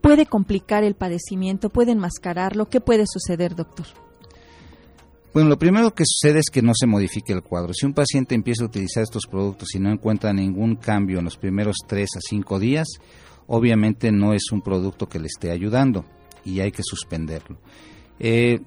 ¿Puede 0.00 0.26
complicar 0.26 0.84
el 0.84 0.94
padecimiento? 0.94 1.68
¿Puede 1.68 1.92
enmascararlo? 1.92 2.66
¿Qué 2.66 2.80
puede 2.80 3.04
suceder, 3.06 3.56
doctor? 3.56 3.86
Bueno, 5.34 5.50
lo 5.50 5.58
primero 5.58 5.94
que 5.94 6.04
sucede 6.06 6.38
es 6.38 6.48
que 6.50 6.62
no 6.62 6.72
se 6.74 6.86
modifique 6.86 7.32
el 7.32 7.42
cuadro. 7.42 7.74
Si 7.74 7.84
un 7.84 7.92
paciente 7.92 8.34
empieza 8.34 8.62
a 8.62 8.68
utilizar 8.68 9.02
estos 9.02 9.26
productos 9.26 9.74
y 9.74 9.80
no 9.80 9.90
encuentra 9.90 10.32
ningún 10.32 10.76
cambio 10.76 11.18
en 11.18 11.26
los 11.26 11.36
primeros 11.36 11.76
tres 11.86 12.08
a 12.16 12.20
cinco 12.20 12.58
días, 12.58 12.86
obviamente 13.46 14.10
no 14.12 14.32
es 14.32 14.50
un 14.50 14.62
producto 14.62 15.08
que 15.08 15.18
le 15.18 15.26
esté 15.26 15.50
ayudando 15.50 16.06
y 16.42 16.60
hay 16.60 16.72
que 16.72 16.82
suspenderlo. 16.82 17.58
Eh, 18.18 18.60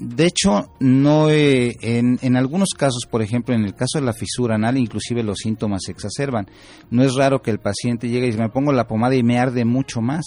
de 0.00 0.24
hecho, 0.24 0.72
no 0.80 1.28
en, 1.28 2.18
en, 2.22 2.36
algunos 2.36 2.70
casos, 2.70 3.02
por 3.10 3.20
ejemplo, 3.20 3.54
en 3.54 3.66
el 3.66 3.74
caso 3.74 3.98
de 3.98 4.04
la 4.06 4.14
fisura 4.14 4.54
anal, 4.54 4.78
inclusive 4.78 5.22
los 5.22 5.40
síntomas 5.40 5.82
se 5.84 5.92
exacerban. 5.92 6.46
No 6.90 7.04
es 7.04 7.14
raro 7.14 7.42
que 7.42 7.50
el 7.50 7.58
paciente 7.58 8.08
llegue 8.08 8.28
y 8.28 8.32
me 8.32 8.48
pongo 8.48 8.72
la 8.72 8.88
pomada 8.88 9.14
y 9.14 9.22
me 9.22 9.38
arde 9.38 9.66
mucho 9.66 10.00
más. 10.00 10.24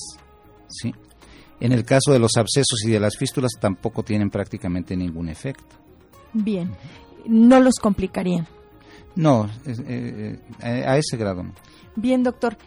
¿sí? 0.68 0.94
En 1.60 1.72
el 1.72 1.86
caso 1.86 2.12
de 2.12 2.20
los 2.20 2.38
abscesos 2.38 2.84
y 2.86 2.92
de 2.92 3.00
las 3.00 3.18
fístulas 3.18 3.54
tampoco 3.60 4.04
tienen 4.04 4.30
prácticamente 4.30 4.96
ningún 4.96 5.28
efecto. 5.28 5.76
Bien, 6.34 6.70
no 7.26 7.60
los 7.60 7.76
complicarían. 7.82 8.48
No, 9.16 9.50
eh, 9.66 10.38
eh, 10.62 10.86
a 10.86 10.98
ese 10.98 11.18
grado 11.18 11.42
no. 11.42 11.54
Bien, 11.96 12.22
doctor. 12.22 12.58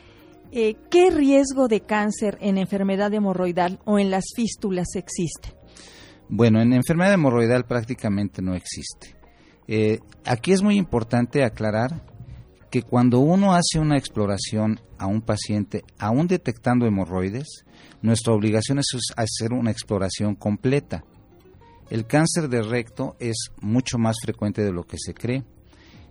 ¿Qué 0.50 1.10
riesgo 1.10 1.68
de 1.68 1.82
cáncer 1.82 2.38
en 2.40 2.56
enfermedad 2.56 3.12
hemorroidal 3.12 3.78
o 3.84 3.98
en 3.98 4.10
las 4.10 4.24
fístulas 4.34 4.86
existe? 4.94 5.54
Bueno, 6.28 6.60
en 6.60 6.72
enfermedad 6.72 7.14
hemorroidal 7.14 7.66
prácticamente 7.66 8.42
no 8.42 8.54
existe. 8.54 9.16
Eh, 9.68 10.00
aquí 10.24 10.52
es 10.52 10.62
muy 10.62 10.76
importante 10.76 11.44
aclarar 11.44 12.04
que 12.70 12.82
cuando 12.82 13.20
uno 13.20 13.54
hace 13.54 13.78
una 13.78 13.96
exploración 13.96 14.80
a 14.98 15.06
un 15.06 15.22
paciente, 15.22 15.84
aún 15.98 16.26
detectando 16.26 16.84
hemorroides, 16.84 17.64
nuestra 18.02 18.34
obligación 18.34 18.80
es 18.80 18.86
hacer 19.16 19.52
una 19.52 19.70
exploración 19.70 20.34
completa. 20.34 21.04
El 21.90 22.06
cáncer 22.06 22.48
de 22.48 22.62
recto 22.62 23.16
es 23.20 23.50
mucho 23.60 23.96
más 23.98 24.16
frecuente 24.20 24.64
de 24.64 24.72
lo 24.72 24.82
que 24.82 24.96
se 24.98 25.14
cree. 25.14 25.44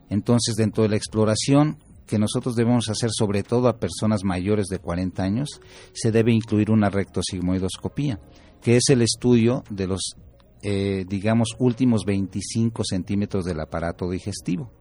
Entonces, 0.09 0.55
dentro 0.55 0.83
de 0.83 0.89
la 0.89 0.95
exploración 0.95 1.77
que 2.07 2.19
nosotros 2.19 2.55
debemos 2.55 2.87
hacer 2.87 3.09
sobre 3.11 3.43
todo 3.43 3.67
a 3.67 3.79
personas 3.79 4.23
mayores 4.23 4.67
de 4.67 4.79
40 4.79 5.23
años, 5.23 5.59
se 5.93 6.11
debe 6.11 6.31
incluir 6.31 6.71
una 6.71 6.89
rectosigmoidoscopía 6.89 8.19
que 8.61 8.77
es 8.77 8.83
el 8.89 9.01
estudio 9.01 9.63
de 9.69 9.87
los, 9.87 10.15
eh, 10.63 11.05
digamos, 11.07 11.49
últimos 11.59 12.03
25 12.05 12.83
centímetros 12.83 13.45
del 13.45 13.59
aparato 13.59 14.09
digestivo. 14.09 14.71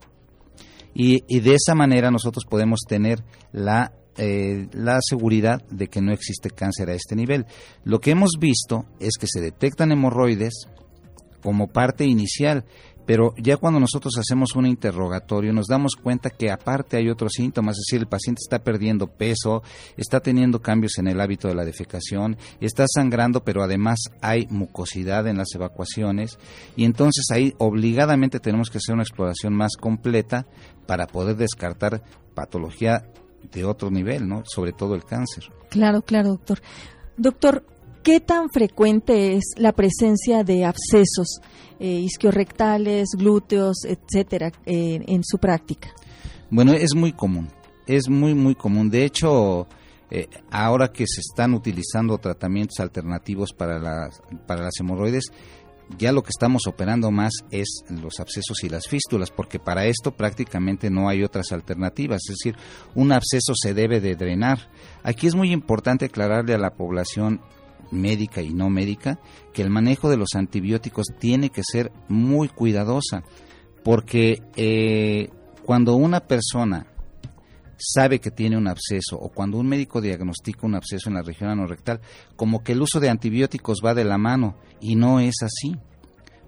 Y, 0.94 1.40
de 1.40 1.54
esa 1.54 1.74
manera 1.74 2.10
nosotros 2.10 2.44
podemos 2.48 2.80
tener 2.88 3.24
la, 3.50 3.92
eh, 4.16 4.68
la 4.72 5.00
seguridad 5.02 5.60
de 5.68 5.88
que 5.88 6.00
no 6.00 6.12
existe 6.12 6.50
cáncer 6.50 6.88
a 6.88 6.94
este 6.94 7.16
nivel. 7.16 7.46
Lo 7.82 8.00
que 8.00 8.12
hemos 8.12 8.30
visto 8.38 8.86
es 9.00 9.16
que 9.18 9.26
se 9.26 9.40
detectan 9.40 9.90
hemorroides 9.90 10.68
como 11.42 11.66
parte 11.66 12.06
inicial, 12.06 12.64
pero 13.06 13.34
ya 13.36 13.56
cuando 13.56 13.80
nosotros 13.80 14.14
hacemos 14.18 14.54
un 14.56 14.66
interrogatorio 14.66 15.52
nos 15.52 15.66
damos 15.66 15.96
cuenta 15.96 16.30
que 16.30 16.50
aparte 16.50 16.96
hay 16.96 17.08
otros 17.08 17.32
síntomas, 17.34 17.76
es 17.76 17.86
decir, 17.86 18.00
el 18.00 18.08
paciente 18.08 18.40
está 18.42 18.62
perdiendo 18.62 19.06
peso, 19.06 19.62
está 19.96 20.20
teniendo 20.20 20.60
cambios 20.60 20.98
en 20.98 21.08
el 21.08 21.20
hábito 21.20 21.48
de 21.48 21.54
la 21.54 21.64
defecación, 21.64 22.36
está 22.60 22.86
sangrando, 22.88 23.44
pero 23.44 23.62
además 23.62 23.98
hay 24.20 24.46
mucosidad 24.50 25.26
en 25.26 25.38
las 25.38 25.54
evacuaciones 25.54 26.38
y 26.76 26.84
entonces 26.84 27.24
ahí 27.30 27.54
obligadamente 27.58 28.40
tenemos 28.40 28.70
que 28.70 28.78
hacer 28.78 28.94
una 28.94 29.02
exploración 29.02 29.54
más 29.54 29.76
completa 29.76 30.46
para 30.86 31.06
poder 31.06 31.36
descartar 31.36 32.02
patología 32.34 33.06
de 33.52 33.64
otro 33.64 33.90
nivel, 33.90 34.26
¿no? 34.26 34.42
Sobre 34.46 34.72
todo 34.72 34.94
el 34.94 35.04
cáncer. 35.04 35.44
Claro, 35.70 36.02
claro, 36.02 36.30
doctor. 36.30 36.60
Doctor, 37.16 37.64
¿Qué 38.04 38.20
tan 38.20 38.50
frecuente 38.50 39.34
es 39.34 39.54
la 39.56 39.72
presencia 39.72 40.44
de 40.44 40.66
abscesos 40.66 41.40
eh, 41.78 41.86
isquiorrectales, 41.86 43.08
glúteos, 43.16 43.84
etcétera, 43.84 44.52
en 44.66 45.22
su 45.24 45.38
práctica? 45.38 45.90
Bueno, 46.50 46.72
es 46.72 46.94
muy 46.94 47.12
común, 47.12 47.48
es 47.86 48.08
muy, 48.08 48.34
muy 48.34 48.54
común. 48.54 48.90
De 48.90 49.04
hecho, 49.04 49.66
eh, 50.10 50.28
ahora 50.50 50.92
que 50.92 51.06
se 51.06 51.20
están 51.20 51.54
utilizando 51.54 52.18
tratamientos 52.18 52.78
alternativos 52.78 53.52
para 53.52 53.78
las, 53.78 54.22
para 54.46 54.62
las 54.62 54.74
hemorroides, 54.78 55.24
ya 55.98 56.12
lo 56.12 56.22
que 56.22 56.30
estamos 56.30 56.66
operando 56.66 57.10
más 57.10 57.32
es 57.50 57.84
los 57.88 58.20
abscesos 58.20 58.62
y 58.62 58.68
las 58.68 58.86
fístulas, 58.86 59.30
porque 59.30 59.58
para 59.58 59.86
esto 59.86 60.12
prácticamente 60.12 60.90
no 60.90 61.08
hay 61.08 61.24
otras 61.24 61.52
alternativas, 61.52 62.22
es 62.28 62.36
decir, 62.36 62.56
un 62.94 63.12
absceso 63.12 63.54
se 63.60 63.74
debe 63.74 64.00
de 64.00 64.14
drenar. 64.14 64.70
Aquí 65.02 65.26
es 65.26 65.34
muy 65.34 65.52
importante 65.52 66.06
aclararle 66.06 66.54
a 66.54 66.58
la 66.58 66.74
población 66.74 67.40
médica 67.94 68.42
y 68.42 68.52
no 68.52 68.70
médica, 68.70 69.18
que 69.52 69.62
el 69.62 69.70
manejo 69.70 70.10
de 70.10 70.16
los 70.16 70.34
antibióticos 70.34 71.06
tiene 71.18 71.50
que 71.50 71.62
ser 71.64 71.92
muy 72.08 72.48
cuidadosa, 72.48 73.22
porque 73.82 74.42
eh, 74.56 75.30
cuando 75.64 75.94
una 75.94 76.20
persona 76.20 76.86
sabe 77.76 78.20
que 78.20 78.30
tiene 78.30 78.56
un 78.56 78.68
absceso 78.68 79.18
o 79.18 79.30
cuando 79.30 79.58
un 79.58 79.66
médico 79.66 80.00
diagnostica 80.00 80.66
un 80.66 80.74
absceso 80.74 81.08
en 81.08 81.16
la 81.16 81.22
región 81.22 81.50
anorrectal, 81.50 82.00
como 82.36 82.62
que 82.62 82.72
el 82.72 82.82
uso 82.82 83.00
de 83.00 83.10
antibióticos 83.10 83.80
va 83.84 83.94
de 83.94 84.04
la 84.04 84.18
mano 84.18 84.56
y 84.80 84.96
no 84.96 85.20
es 85.20 85.42
así 85.42 85.76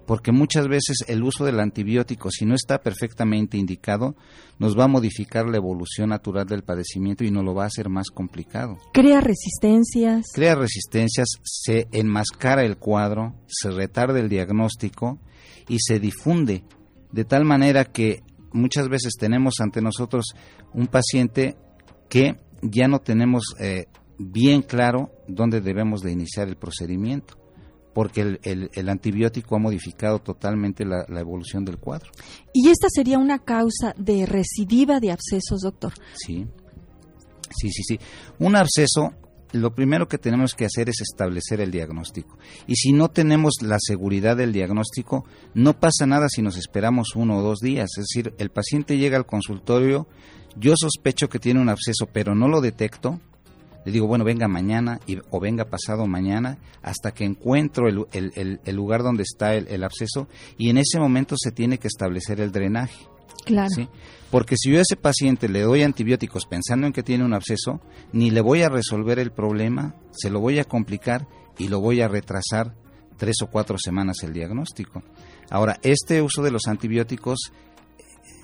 porque 0.07 0.31
muchas 0.31 0.69
veces 0.69 0.99
el 1.07 1.21
uso 1.21 1.43
del 1.43 1.59
antibiótico, 1.59 2.31
si 2.31 2.45
no 2.45 2.55
está 2.55 2.79
perfectamente 2.79 3.57
indicado, 3.57 4.15
nos 4.57 4.79
va 4.79 4.85
a 4.85 4.87
modificar 4.87 5.45
la 5.45 5.57
evolución 5.57 6.09
natural 6.09 6.47
del 6.47 6.63
padecimiento 6.63 7.25
y 7.25 7.29
nos 7.29 7.43
lo 7.43 7.53
va 7.53 7.65
a 7.65 7.67
hacer 7.67 7.89
más 7.89 8.09
complicado. 8.09 8.77
Crea 8.93 9.19
resistencias. 9.19 10.27
Crea 10.33 10.55
resistencias, 10.55 11.27
se 11.43 11.89
enmascara 11.91 12.63
el 12.63 12.77
cuadro, 12.77 13.35
se 13.47 13.69
retarda 13.69 14.19
el 14.19 14.29
diagnóstico 14.29 15.19
y 15.67 15.79
se 15.79 15.99
difunde 15.99 16.63
de 17.11 17.25
tal 17.25 17.43
manera 17.43 17.83
que 17.83 18.23
muchas 18.53 18.87
veces 18.87 19.15
tenemos 19.19 19.55
ante 19.59 19.81
nosotros 19.81 20.27
un 20.73 20.87
paciente 20.87 21.57
que 22.07 22.39
ya 22.61 22.87
no 22.87 22.99
tenemos 22.99 23.43
eh, 23.59 23.87
bien 24.17 24.61
claro 24.61 25.11
dónde 25.27 25.59
debemos 25.59 25.99
de 26.01 26.13
iniciar 26.13 26.47
el 26.47 26.55
procedimiento 26.55 27.46
porque 27.97 28.37
el, 28.43 28.89
antibiótico 28.89 29.55
ha 29.55 29.59
modificado 29.59 30.19
totalmente 30.19 30.85
la, 30.85 31.03
evolución 31.19 31.65
del 31.65 31.79
cuadro. 31.79 32.11
¿Y 32.53 32.69
esta 32.69 32.89
sería 32.91 33.17
una 33.17 33.39
causa 33.39 33.95
de 33.97 34.27
recidiva 34.27 34.99
de 34.99 35.09
abscesos, 35.09 35.61
doctor? 35.61 35.93
Sí, 36.13 36.45
sí, 37.49 37.71
sí, 37.71 37.81
sí. 37.81 37.99
Un 38.37 38.55
absceso, 38.55 39.15
lo 39.51 39.73
primero 39.73 40.07
que 40.07 40.19
tenemos 40.19 40.53
que 40.53 40.65
hacer 40.65 40.89
es 40.89 41.01
establecer 41.01 41.59
el 41.59 41.71
diagnóstico. 41.71 42.37
Y 42.67 42.75
si 42.75 42.93
no 42.93 43.09
tenemos 43.09 43.53
la 43.63 43.77
seguridad 43.79 44.37
del 44.37 44.53
diagnóstico, 44.53 45.25
no 45.55 45.79
pasa 45.79 46.05
nada 46.05 46.27
si 46.29 46.43
nos 46.43 46.55
esperamos 46.55 47.15
uno 47.15 47.39
o 47.39 47.41
dos 47.41 47.61
días. 47.61 47.89
Es 47.97 48.05
decir, 48.13 48.35
el 48.37 48.51
paciente 48.51 48.99
llega 48.99 49.17
al 49.17 49.25
consultorio, 49.25 50.07
yo 50.55 50.75
sospecho 50.77 51.29
que 51.29 51.39
tiene 51.39 51.61
un 51.61 51.69
absceso, 51.69 52.05
pero 52.13 52.35
no 52.35 52.47
lo 52.47 52.61
detecto, 52.61 53.19
le 53.87 53.93
digo, 53.93 54.05
bueno, 54.05 54.25
venga 54.25 54.49
mañana 54.49 54.99
o 55.29 55.39
venga 55.39 55.69
pasado 55.69 56.07
mañana 56.07 56.57
hasta 56.81 57.13
que 57.13 57.23
encuentro 57.23 57.87
el, 57.87 58.59
lugar 58.75 59.01
donde 59.01 59.23
está 59.23 59.55
el, 59.55 59.81
absceso 59.81 60.27
y 60.57 60.69
en 60.69 60.77
ese 60.77 60.99
momento 60.99 61.35
se 61.37 61.53
tiene 61.53 61.77
que 61.77 61.87
establecer 61.87 62.41
el 62.41 62.51
drenaje. 62.51 63.07
Claro. 63.45 63.89
Porque 64.29 64.57
si 64.57 64.71
yo 64.71 64.79
a 64.79 64.81
ese 64.81 64.97
paciente 64.97 65.47
le 65.47 65.61
doy 65.61 65.83
antibióticos 65.83 66.47
pensando 66.47 66.85
en 66.85 66.91
que 66.91 67.01
tiene 67.01 67.23
un 67.23 67.33
absceso, 67.33 67.79
ni 68.11 68.29
le 68.29 68.41
voy 68.41 68.61
a 68.61 68.67
resolver 68.67 69.19
el 69.19 69.31
problema, 69.31 69.95
se 70.11 70.29
lo 70.29 70.41
voy 70.41 70.59
a 70.59 70.65
complicar 70.65 71.25
y 71.57 71.69
lo 71.69 71.79
voy 71.79 72.01
a 72.01 72.09
retrasar 72.09 72.75
tres 73.15 73.37
o 73.41 73.47
cuatro 73.47 73.77
semanas 73.81 74.17
el 74.21 74.33
diagnóstico. 74.33 75.01
Ahora, 75.49 75.79
este 75.81 76.21
uso 76.21 76.43
de 76.43 76.51
los 76.51 76.67
antibióticos 76.67 77.53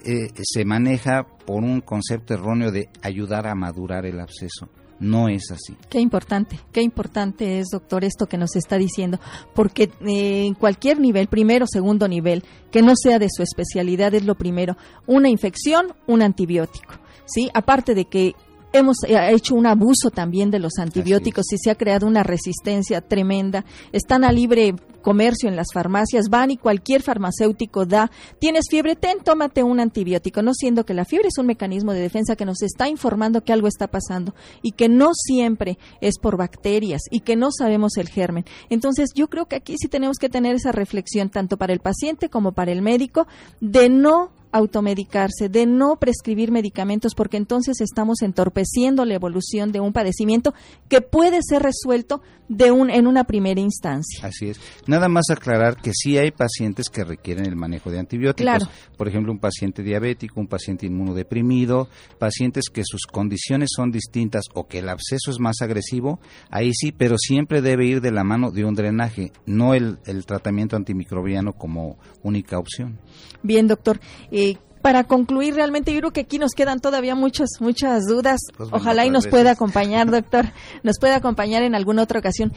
eh, 0.06 0.29
se 0.41 0.63
maneja 0.63 1.27
por 1.45 1.65
un 1.65 1.82
concepto 1.82 2.34
erróneo 2.34 2.71
de 2.71 2.88
ayudar 3.01 3.45
a 3.45 3.56
madurar 3.56 4.06
el 4.06 4.21
absceso. 4.21 4.69
No 4.99 5.27
es 5.27 5.51
así. 5.51 5.75
Qué 5.89 5.99
importante, 5.99 6.60
qué 6.71 6.82
importante 6.82 7.60
es, 7.60 7.67
doctor, 7.71 8.03
esto 8.03 8.27
que 8.27 8.38
nos 8.38 8.56
está 8.56 8.77
diciendo, 8.77 9.19
porque 9.53 9.91
eh, 10.06 10.45
en 10.45 10.53
cualquier 10.53 10.99
nivel, 10.99 11.27
primero, 11.27 11.65
segundo 11.67 12.08
nivel, 12.08 12.43
que 12.71 12.82
no 12.82 12.93
sea 12.95 13.19
de 13.19 13.27
su 13.29 13.43
especialidad, 13.43 14.13
es 14.13 14.25
lo 14.25 14.36
primero, 14.36 14.77
una 15.06 15.29
infección, 15.29 15.93
un 16.08 16.21
antibiótico. 16.21 16.93
¿Sí? 17.25 17.49
Aparte 17.53 17.95
de 17.95 18.06
que 18.06 18.36
hemos 18.73 18.97
eh, 19.08 19.15
hecho 19.32 19.56
un 19.56 19.67
abuso 19.67 20.10
también 20.12 20.51
de 20.51 20.60
los 20.60 20.77
antibióticos 20.77 21.45
y 21.53 21.58
se 21.58 21.71
ha 21.71 21.75
creado 21.75 22.08
una 22.08 22.23
resistencia 22.23 23.01
tremenda. 23.01 23.63
Están 23.91 24.23
a 24.23 24.32
libre 24.32 24.75
comercio 25.04 25.48
en 25.48 25.56
las 25.56 25.68
farmacias, 25.72 26.30
van 26.30 26.50
y 26.50 26.58
cualquier 26.58 27.04
farmacéutico 27.04 27.86
da, 27.86 28.10
tienes 28.39 28.66
fiebre, 28.68 28.96
ten, 28.96 29.20
tómate 29.20 29.62
un 29.62 29.80
antibiótico, 29.80 30.42
no 30.42 30.56
siendo 30.56 30.84
que 30.84 30.96
la 30.96 31.06
fiebre 31.06 31.28
es 31.28 31.38
un 31.38 31.46
mecanismo 31.46 31.94
de 31.94 32.02
defensa 32.02 32.36
que 32.36 32.46
nos 32.46 32.63
está 32.63 32.89
informando 32.89 33.44
que 33.44 33.54
algo 33.54 33.68
está 33.68 33.88
pasando 33.88 34.34
y 34.63 34.72
que 34.72 34.89
no 34.89 35.12
siempre 35.13 35.78
es 36.02 36.18
por 36.18 36.38
bacterias 36.38 37.02
y 37.12 37.20
que 37.20 37.36
no 37.36 37.52
sabemos 37.52 37.98
el 37.98 38.10
germen. 38.10 38.46
Entonces, 38.72 39.12
yo 39.13 39.28
creo 39.28 39.46
que 39.46 39.58
aquí 39.58 39.76
sí 39.78 39.88
tenemos 39.88 40.18
que 40.18 40.30
tener 40.30 40.56
esa 40.56 40.72
reflexión 40.72 41.30
tanto 41.30 41.58
para 41.58 41.74
el 41.74 41.80
paciente 41.80 42.30
como 42.30 42.54
para 42.54 42.72
el 42.72 42.82
médico 42.82 43.28
de 43.60 43.89
no 43.89 44.32
automedicarse, 44.54 45.50
de 45.50 45.66
no 45.66 45.98
prescribir 45.98 46.52
medicamentos, 46.52 47.16
porque 47.16 47.38
entonces 47.38 47.82
estamos 47.82 48.22
entorpeciendo 48.22 49.04
la 49.04 49.16
evolución 49.16 49.72
de 49.72 49.80
un 49.80 49.92
padecimiento 49.92 50.54
que 50.88 51.02
puede 51.02 51.39
ser 51.42 51.63
resuelto 51.63 52.22
de 52.48 52.72
un, 52.72 52.89
en 52.89 53.08
una 53.08 53.24
primera 53.24 53.60
instancia. 53.60 54.26
Así 54.26 54.50
es. 54.50 54.60
Nada 54.86 55.10
más 55.10 55.26
aclarar 55.30 55.78
que 55.78 55.92
sí 55.94 56.18
hay 56.18 56.32
pacientes 56.32 56.89
que 56.89 57.04
requieren 57.04 57.46
el 57.46 57.56
manejo 57.56 57.89
de 57.89 58.00
antibióticos. 58.00 58.70
Por 58.98 59.08
ejemplo, 59.08 59.32
un 59.32 59.39
paciente 59.39 59.82
diabético, 59.82 60.39
un 60.39 60.48
paciente 60.48 60.86
inmunodeprimido, 60.86 61.89
pacientes 62.20 62.66
que 62.72 62.84
sus 62.86 63.08
condiciones 63.08 63.70
son 63.76 63.92
distintas 63.92 64.44
o 64.54 64.68
que 64.68 64.80
el 64.80 64.89
absceso 64.89 65.32
es 65.32 65.39
más 65.39 65.62
agresivo, 65.62 66.20
ahí 66.52 66.72
sí, 66.74 66.92
pero 66.92 67.18
siempre 67.18 67.62
debe 67.62 67.88
ir 67.88 68.02
de 68.02 68.12
la 68.12 68.24
mano 68.24 68.52
de 68.52 68.66
un 68.66 68.76
drenaje, 68.76 69.32
no 69.46 69.74
el, 69.74 69.98
el 70.06 70.26
tratamiento 70.26 70.76
antimicrobiano 70.76 71.54
como 71.54 71.98
única 72.22 72.60
opción. 72.60 73.00
Bien, 73.42 73.68
doctor. 73.68 74.00
Eh, 74.32 74.42
para 74.84 75.06
concluir, 75.06 75.56
realmente 75.56 75.93
yo 75.93 76.00
creo 76.00 76.12
que 76.12 76.22
aquí 76.22 76.38
nos 76.38 76.52
quedan 76.52 76.82
todavía 76.82 77.15
muchas, 77.15 77.50
muchas 77.62 78.04
dudas. 78.06 78.41
Pues 78.58 78.69
Ojalá 78.72 79.06
y 79.06 79.10
nos 79.10 79.28
pueda 79.28 79.52
acompañar, 79.52 80.12
doctor, 80.12 80.48
nos 80.84 81.00
pueda 81.00 81.15
acompañar 81.15 81.63
en 81.63 81.74
alguna 81.74 82.04
otra 82.04 82.19
ocasión. 82.19 82.52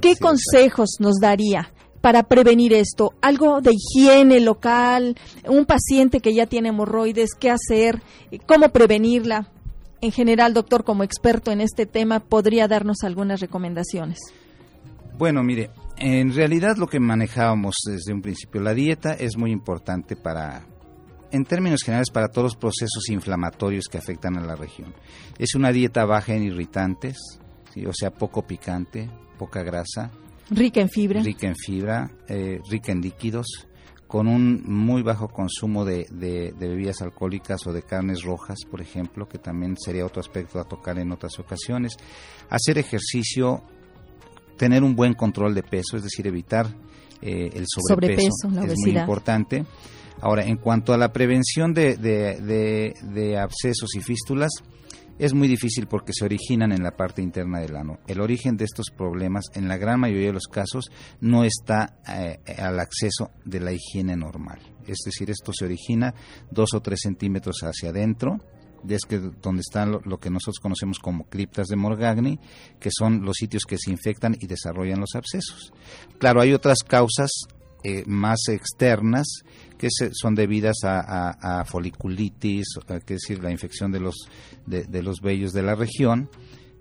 ¿Qué 0.00 0.14
consejos 0.16 0.90
nos 1.00 1.16
daría 1.20 1.72
para 2.00 2.22
prevenir 2.22 2.72
esto? 2.72 3.14
Algo 3.20 3.60
de 3.60 3.72
higiene 3.74 4.38
local, 4.38 5.16
un 5.48 5.66
paciente 5.66 6.20
que 6.20 6.32
ya 6.32 6.46
tiene 6.46 6.68
hemorroides, 6.68 7.30
¿qué 7.38 7.50
hacer? 7.50 8.00
¿Cómo 8.46 8.68
prevenirla? 8.68 9.50
En 10.00 10.12
general, 10.12 10.54
doctor, 10.54 10.84
como 10.84 11.02
experto 11.02 11.50
en 11.50 11.60
este 11.60 11.86
tema, 11.86 12.20
¿podría 12.20 12.68
darnos 12.68 12.98
algunas 13.02 13.40
recomendaciones? 13.40 14.20
Bueno, 15.18 15.42
mire, 15.42 15.70
en 15.96 16.32
realidad 16.32 16.76
lo 16.76 16.86
que 16.86 17.00
manejábamos 17.00 17.74
desde 17.84 18.12
un 18.12 18.22
principio, 18.22 18.60
la 18.60 18.74
dieta 18.74 19.14
es 19.14 19.36
muy 19.36 19.50
importante 19.50 20.14
para, 20.14 20.66
en 21.34 21.44
términos 21.44 21.82
generales 21.82 22.10
para 22.10 22.28
todos 22.28 22.44
los 22.44 22.56
procesos 22.56 23.08
inflamatorios 23.08 23.88
que 23.88 23.98
afectan 23.98 24.38
a 24.38 24.46
la 24.46 24.54
región. 24.54 24.94
Es 25.36 25.56
una 25.56 25.72
dieta 25.72 26.04
baja 26.04 26.32
en 26.32 26.44
irritantes, 26.44 27.16
o 27.84 27.92
sea, 27.92 28.12
poco 28.12 28.46
picante, 28.46 29.10
poca 29.36 29.64
grasa. 29.64 30.12
Rica 30.50 30.80
en 30.80 30.88
fibra. 30.88 31.22
Rica 31.22 31.48
en 31.48 31.56
fibra, 31.56 32.08
eh, 32.28 32.60
rica 32.70 32.92
en 32.92 33.00
líquidos, 33.00 33.66
con 34.06 34.28
un 34.28 34.62
muy 34.64 35.02
bajo 35.02 35.26
consumo 35.26 35.84
de, 35.84 36.06
de, 36.12 36.54
bebidas 36.56 37.02
alcohólicas 37.02 37.66
o 37.66 37.72
de 37.72 37.82
carnes 37.82 38.22
rojas, 38.22 38.58
por 38.70 38.80
ejemplo, 38.80 39.28
que 39.28 39.38
también 39.38 39.76
sería 39.76 40.06
otro 40.06 40.20
aspecto 40.20 40.60
a 40.60 40.64
tocar 40.64 41.00
en 41.00 41.10
otras 41.10 41.40
ocasiones. 41.40 41.96
Hacer 42.48 42.78
ejercicio, 42.78 43.64
tener 44.56 44.84
un 44.84 44.94
buen 44.94 45.14
control 45.14 45.52
de 45.52 45.64
peso, 45.64 45.96
es 45.96 46.04
decir, 46.04 46.28
evitar 46.28 46.68
eh, 47.20 47.50
el 47.54 47.64
sobrepeso, 47.66 48.48
es 48.68 48.78
muy 48.78 48.96
importante. 48.96 49.64
Ahora, 50.24 50.46
en 50.46 50.56
cuanto 50.56 50.94
a 50.94 50.96
la 50.96 51.12
prevención 51.12 51.74
de, 51.74 51.98
de, 51.98 53.38
abscesos 53.38 53.94
y 53.94 54.00
fístulas, 54.00 54.52
es 55.18 55.34
muy 55.34 55.48
difícil 55.48 55.86
porque 55.86 56.14
se 56.14 56.24
originan 56.24 56.72
en 56.72 56.82
la 56.82 56.96
parte 56.96 57.20
interna 57.20 57.60
del 57.60 57.76
ano. 57.76 57.98
El 58.06 58.22
origen 58.22 58.56
de 58.56 58.64
estos 58.64 58.86
problemas, 58.88 59.44
en 59.52 59.68
la 59.68 59.76
gran 59.76 60.00
mayoría 60.00 60.28
de 60.28 60.32
los 60.32 60.46
casos, 60.46 60.90
no 61.20 61.44
está 61.44 61.98
eh, 62.08 62.38
al 62.56 62.80
acceso 62.80 63.32
de 63.44 63.60
la 63.60 63.72
higiene 63.72 64.16
normal. 64.16 64.60
Es 64.86 65.00
decir, 65.04 65.28
esto 65.28 65.52
se 65.52 65.66
origina 65.66 66.14
dos 66.50 66.72
o 66.72 66.80
tres 66.80 67.00
centímetros 67.02 67.58
hacia 67.62 67.90
adentro, 67.90 68.38
es 68.88 69.02
que 69.06 69.18
donde 69.18 69.60
están 69.60 69.92
lo, 69.92 70.18
que 70.18 70.30
nosotros 70.30 70.58
conocemos 70.58 70.98
como 71.00 71.24
criptas 71.24 71.68
de 71.68 71.76
Morgagni, 71.76 72.38
que 72.80 72.90
son 72.90 73.26
los 73.26 73.36
sitios 73.36 73.64
que 73.64 73.76
se 73.78 73.90
infectan 73.90 74.36
y 74.40 74.46
desarrollan 74.46 75.00
los 75.00 75.14
abscesos. 75.14 75.72
Claro, 76.18 76.40
hay 76.40 76.54
otras 76.54 76.78
causas 76.78 77.30
eh, 77.84 78.02
más 78.06 78.48
externas 78.48 79.26
que 79.76 79.88
son 79.90 80.34
debidas 80.34 80.78
a, 80.84 81.64
foliculitis, 81.66 82.64
es 82.88 83.06
decir, 83.06 83.42
la 83.42 83.50
infección 83.50 83.92
de 83.92 84.00
los, 84.00 84.14
de, 84.64 85.02
los 85.02 85.20
vellos 85.20 85.52
de 85.52 85.62
la 85.62 85.74
región, 85.74 86.30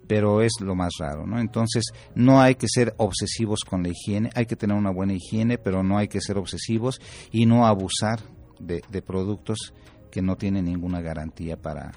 pero 0.08 0.42
es 0.42 0.54
lo 0.62 0.76
más 0.76 0.94
raro, 1.00 1.28
¿no? 1.28 1.42
Entonces, 1.42 1.84
no 2.16 2.42
hay 2.42 2.56
que 2.56 2.68
ser 2.70 2.94
obsesivos 2.98 3.62
con 3.68 3.84
la 3.84 3.90
higiene, 3.90 4.30
hay 4.34 4.46
que 4.46 4.56
tener 4.56 4.78
una 4.78 4.92
buena 4.92 5.14
higiene, 5.14 5.58
pero 5.58 5.84
no 5.84 5.98
hay 5.98 6.08
que 6.08 6.22
ser 6.22 6.38
obsesivos 6.38 7.02
y 7.32 7.46
no 7.46 7.66
abusar 7.66 8.22
de, 8.60 8.82
de 8.90 9.02
productos 9.02 9.74
que 10.10 10.22
no 10.22 10.38
tienen 10.38 10.66
ninguna 10.66 11.02
garantía 11.02 11.58
para, 11.58 11.92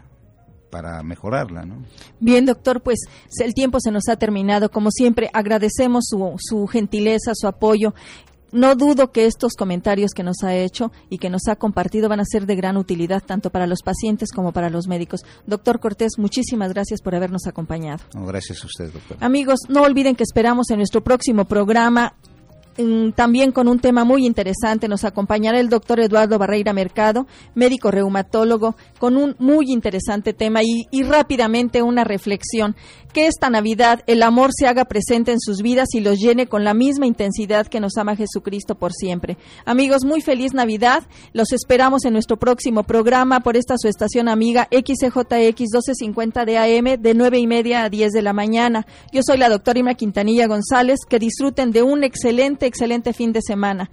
para 0.71 1.03
mejorarla. 1.03 1.65
¿no? 1.65 1.85
Bien, 2.21 2.45
doctor, 2.45 2.83
pues 2.83 2.99
el 3.43 3.55
tiempo 3.55 3.79
se 3.81 3.91
nos 3.91 4.09
ha 4.09 4.17
terminado. 4.17 4.71
Como 4.71 4.91
siempre, 4.91 5.31
agradecemos 5.33 6.07
su, 6.09 6.35
su 6.39 6.67
gentileza, 6.67 7.33
su 7.35 7.47
apoyo 7.47 7.95
no 8.53 8.75
dudo 8.75 9.13
que 9.13 9.27
estos 9.27 9.55
comentarios 9.55 10.13
que 10.13 10.23
nos 10.23 10.43
ha 10.43 10.55
hecho 10.55 10.93
y 11.11 11.19
que 11.19 11.31
nos 11.31 11.49
ha 11.49 11.57
compartido 11.57 12.09
van 12.09 12.21
a 12.21 12.25
ser 12.25 12.47
de 12.47 12.57
gran 12.57 12.77
utilidad 12.77 13.23
tanto 13.25 13.51
para 13.51 13.67
los 13.67 13.83
pacientes 13.83 14.33
como 14.33 14.53
para 14.53 14.71
los 14.71 14.87
médicos. 14.87 15.25
Doctor 15.47 15.81
Cortés, 15.81 16.13
muchísimas 16.19 16.73
gracias 16.73 17.01
por 17.03 17.15
habernos 17.15 17.47
acompañado. 17.47 18.05
gracias 18.15 18.63
a 18.63 18.67
usted, 18.67 18.93
doctor. 18.93 19.17
Amigos, 19.21 19.61
no 19.69 19.83
olviden 19.83 20.17
que 20.17 20.25
esperamos 20.25 20.71
en 20.71 20.79
nuestro 20.79 21.03
próximo 21.03 21.45
programa 21.45 22.15
también 23.15 23.53
con 23.53 23.69
un 23.69 23.79
tema 23.79 24.05
muy 24.05 24.27
interesante. 24.27 24.89
Nos 24.89 25.05
acompañará 25.05 25.59
el 25.59 25.69
doctor 25.69 26.01
Eduardo 26.01 26.39
Barreira 26.39 26.73
Mercado, 26.73 27.27
médico 27.55 27.91
reumatólogo, 27.91 28.77
con 28.99 29.17
un 29.17 29.35
muy 29.39 29.73
interesante 29.73 30.33
tema 30.33 30.61
y, 30.63 31.03
rápidamente 31.03 31.83
una 31.83 32.05
reflexión. 32.05 32.77
Que 33.13 33.27
esta 33.27 33.49
Navidad 33.49 34.03
el 34.07 34.23
amor 34.23 34.51
se 34.53 34.67
haga 34.67 34.85
presente 34.85 35.33
en 35.33 35.41
sus 35.41 35.63
vidas 35.63 35.89
y 35.95 36.01
los 36.01 36.19
llene 36.19 36.49
con 36.49 36.65
la 36.65 36.75
misma 36.75 37.07
intensidad 37.07 37.67
que 37.67 37.81
nos 37.81 37.97
ama 37.97 38.15
Jesucristo 38.15 38.75
por 38.75 38.93
siempre. 38.93 39.39
Amigos, 39.65 40.05
muy 40.05 40.21
feliz 40.21 40.53
Navidad. 40.53 41.05
Los 41.33 41.53
esperamos 41.53 42.05
en 42.05 42.13
nuestro 42.13 42.37
próximo 42.37 42.83
programa 42.83 43.41
por 43.41 43.57
esta 43.57 43.77
su 43.79 43.89
estación 43.89 44.29
amiga 44.29 44.69
XCJX 44.71 45.61
1250 45.61 46.45
de 46.45 46.59
AM 46.59 47.01
de 47.01 47.15
nueve 47.15 47.39
y 47.39 47.47
media 47.47 47.85
a 47.85 47.89
10 47.89 48.13
de 48.13 48.23
la 48.23 48.35
mañana. 48.35 48.87
Yo 49.13 49.23
soy 49.25 49.39
la 49.39 49.49
doctora 49.49 49.79
Irma 49.79 49.95
Quintanilla 49.95 50.47
González. 50.47 50.67
Que 51.09 51.19
disfruten 51.19 51.71
de 51.71 51.83
un 51.83 52.05
excelente, 52.67 53.13
fin 53.13 53.33
de 53.33 53.43
semana. 53.43 53.91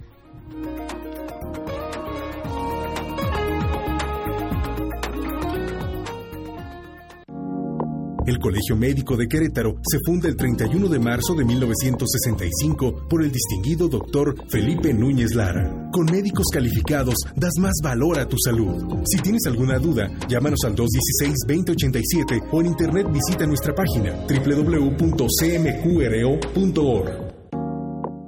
El 8.25 8.39
Colegio 8.39 8.77
Médico 8.77 9.17
de 9.17 9.27
Querétaro 9.27 9.75
se 9.85 9.97
funda 10.05 10.29
el 10.29 10.37
31 10.37 10.87
de 10.87 10.97
marzo 10.97 11.33
de 11.35 11.43
1965 11.43 13.07
por 13.09 13.21
el 13.21 13.31
distinguido 13.31 13.89
doctor 13.89 14.33
Felipe 14.49 14.93
Núñez 14.93 15.33
Lara. 15.35 15.89
Con 15.91 16.05
médicos 16.05 16.45
calificados 16.53 17.15
das 17.35 17.57
más 17.59 17.73
valor 17.83 18.19
a 18.19 18.27
tu 18.27 18.37
salud. 18.37 19.01
Si 19.05 19.21
tienes 19.21 19.45
alguna 19.45 19.77
duda, 19.77 20.09
llámanos 20.29 20.59
al 20.63 20.73
216-2087 20.75 22.47
o 22.51 22.61
en 22.61 22.67
internet 22.67 23.07
visita 23.11 23.45
nuestra 23.45 23.75
página 23.75 24.13
www.cmqro.org. 24.25 24.93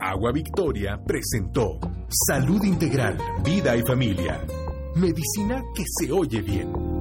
Agua 0.07 0.31
Victoria 0.31 1.01
presentó 1.03 1.79
Salud 2.27 2.63
Integral, 2.63 3.17
Vida 3.43 3.75
y 3.75 3.81
Familia. 3.81 4.39
Medicina 4.95 5.63
que 5.75 5.83
se 5.83 6.11
oye 6.11 6.43
bien. 6.43 6.94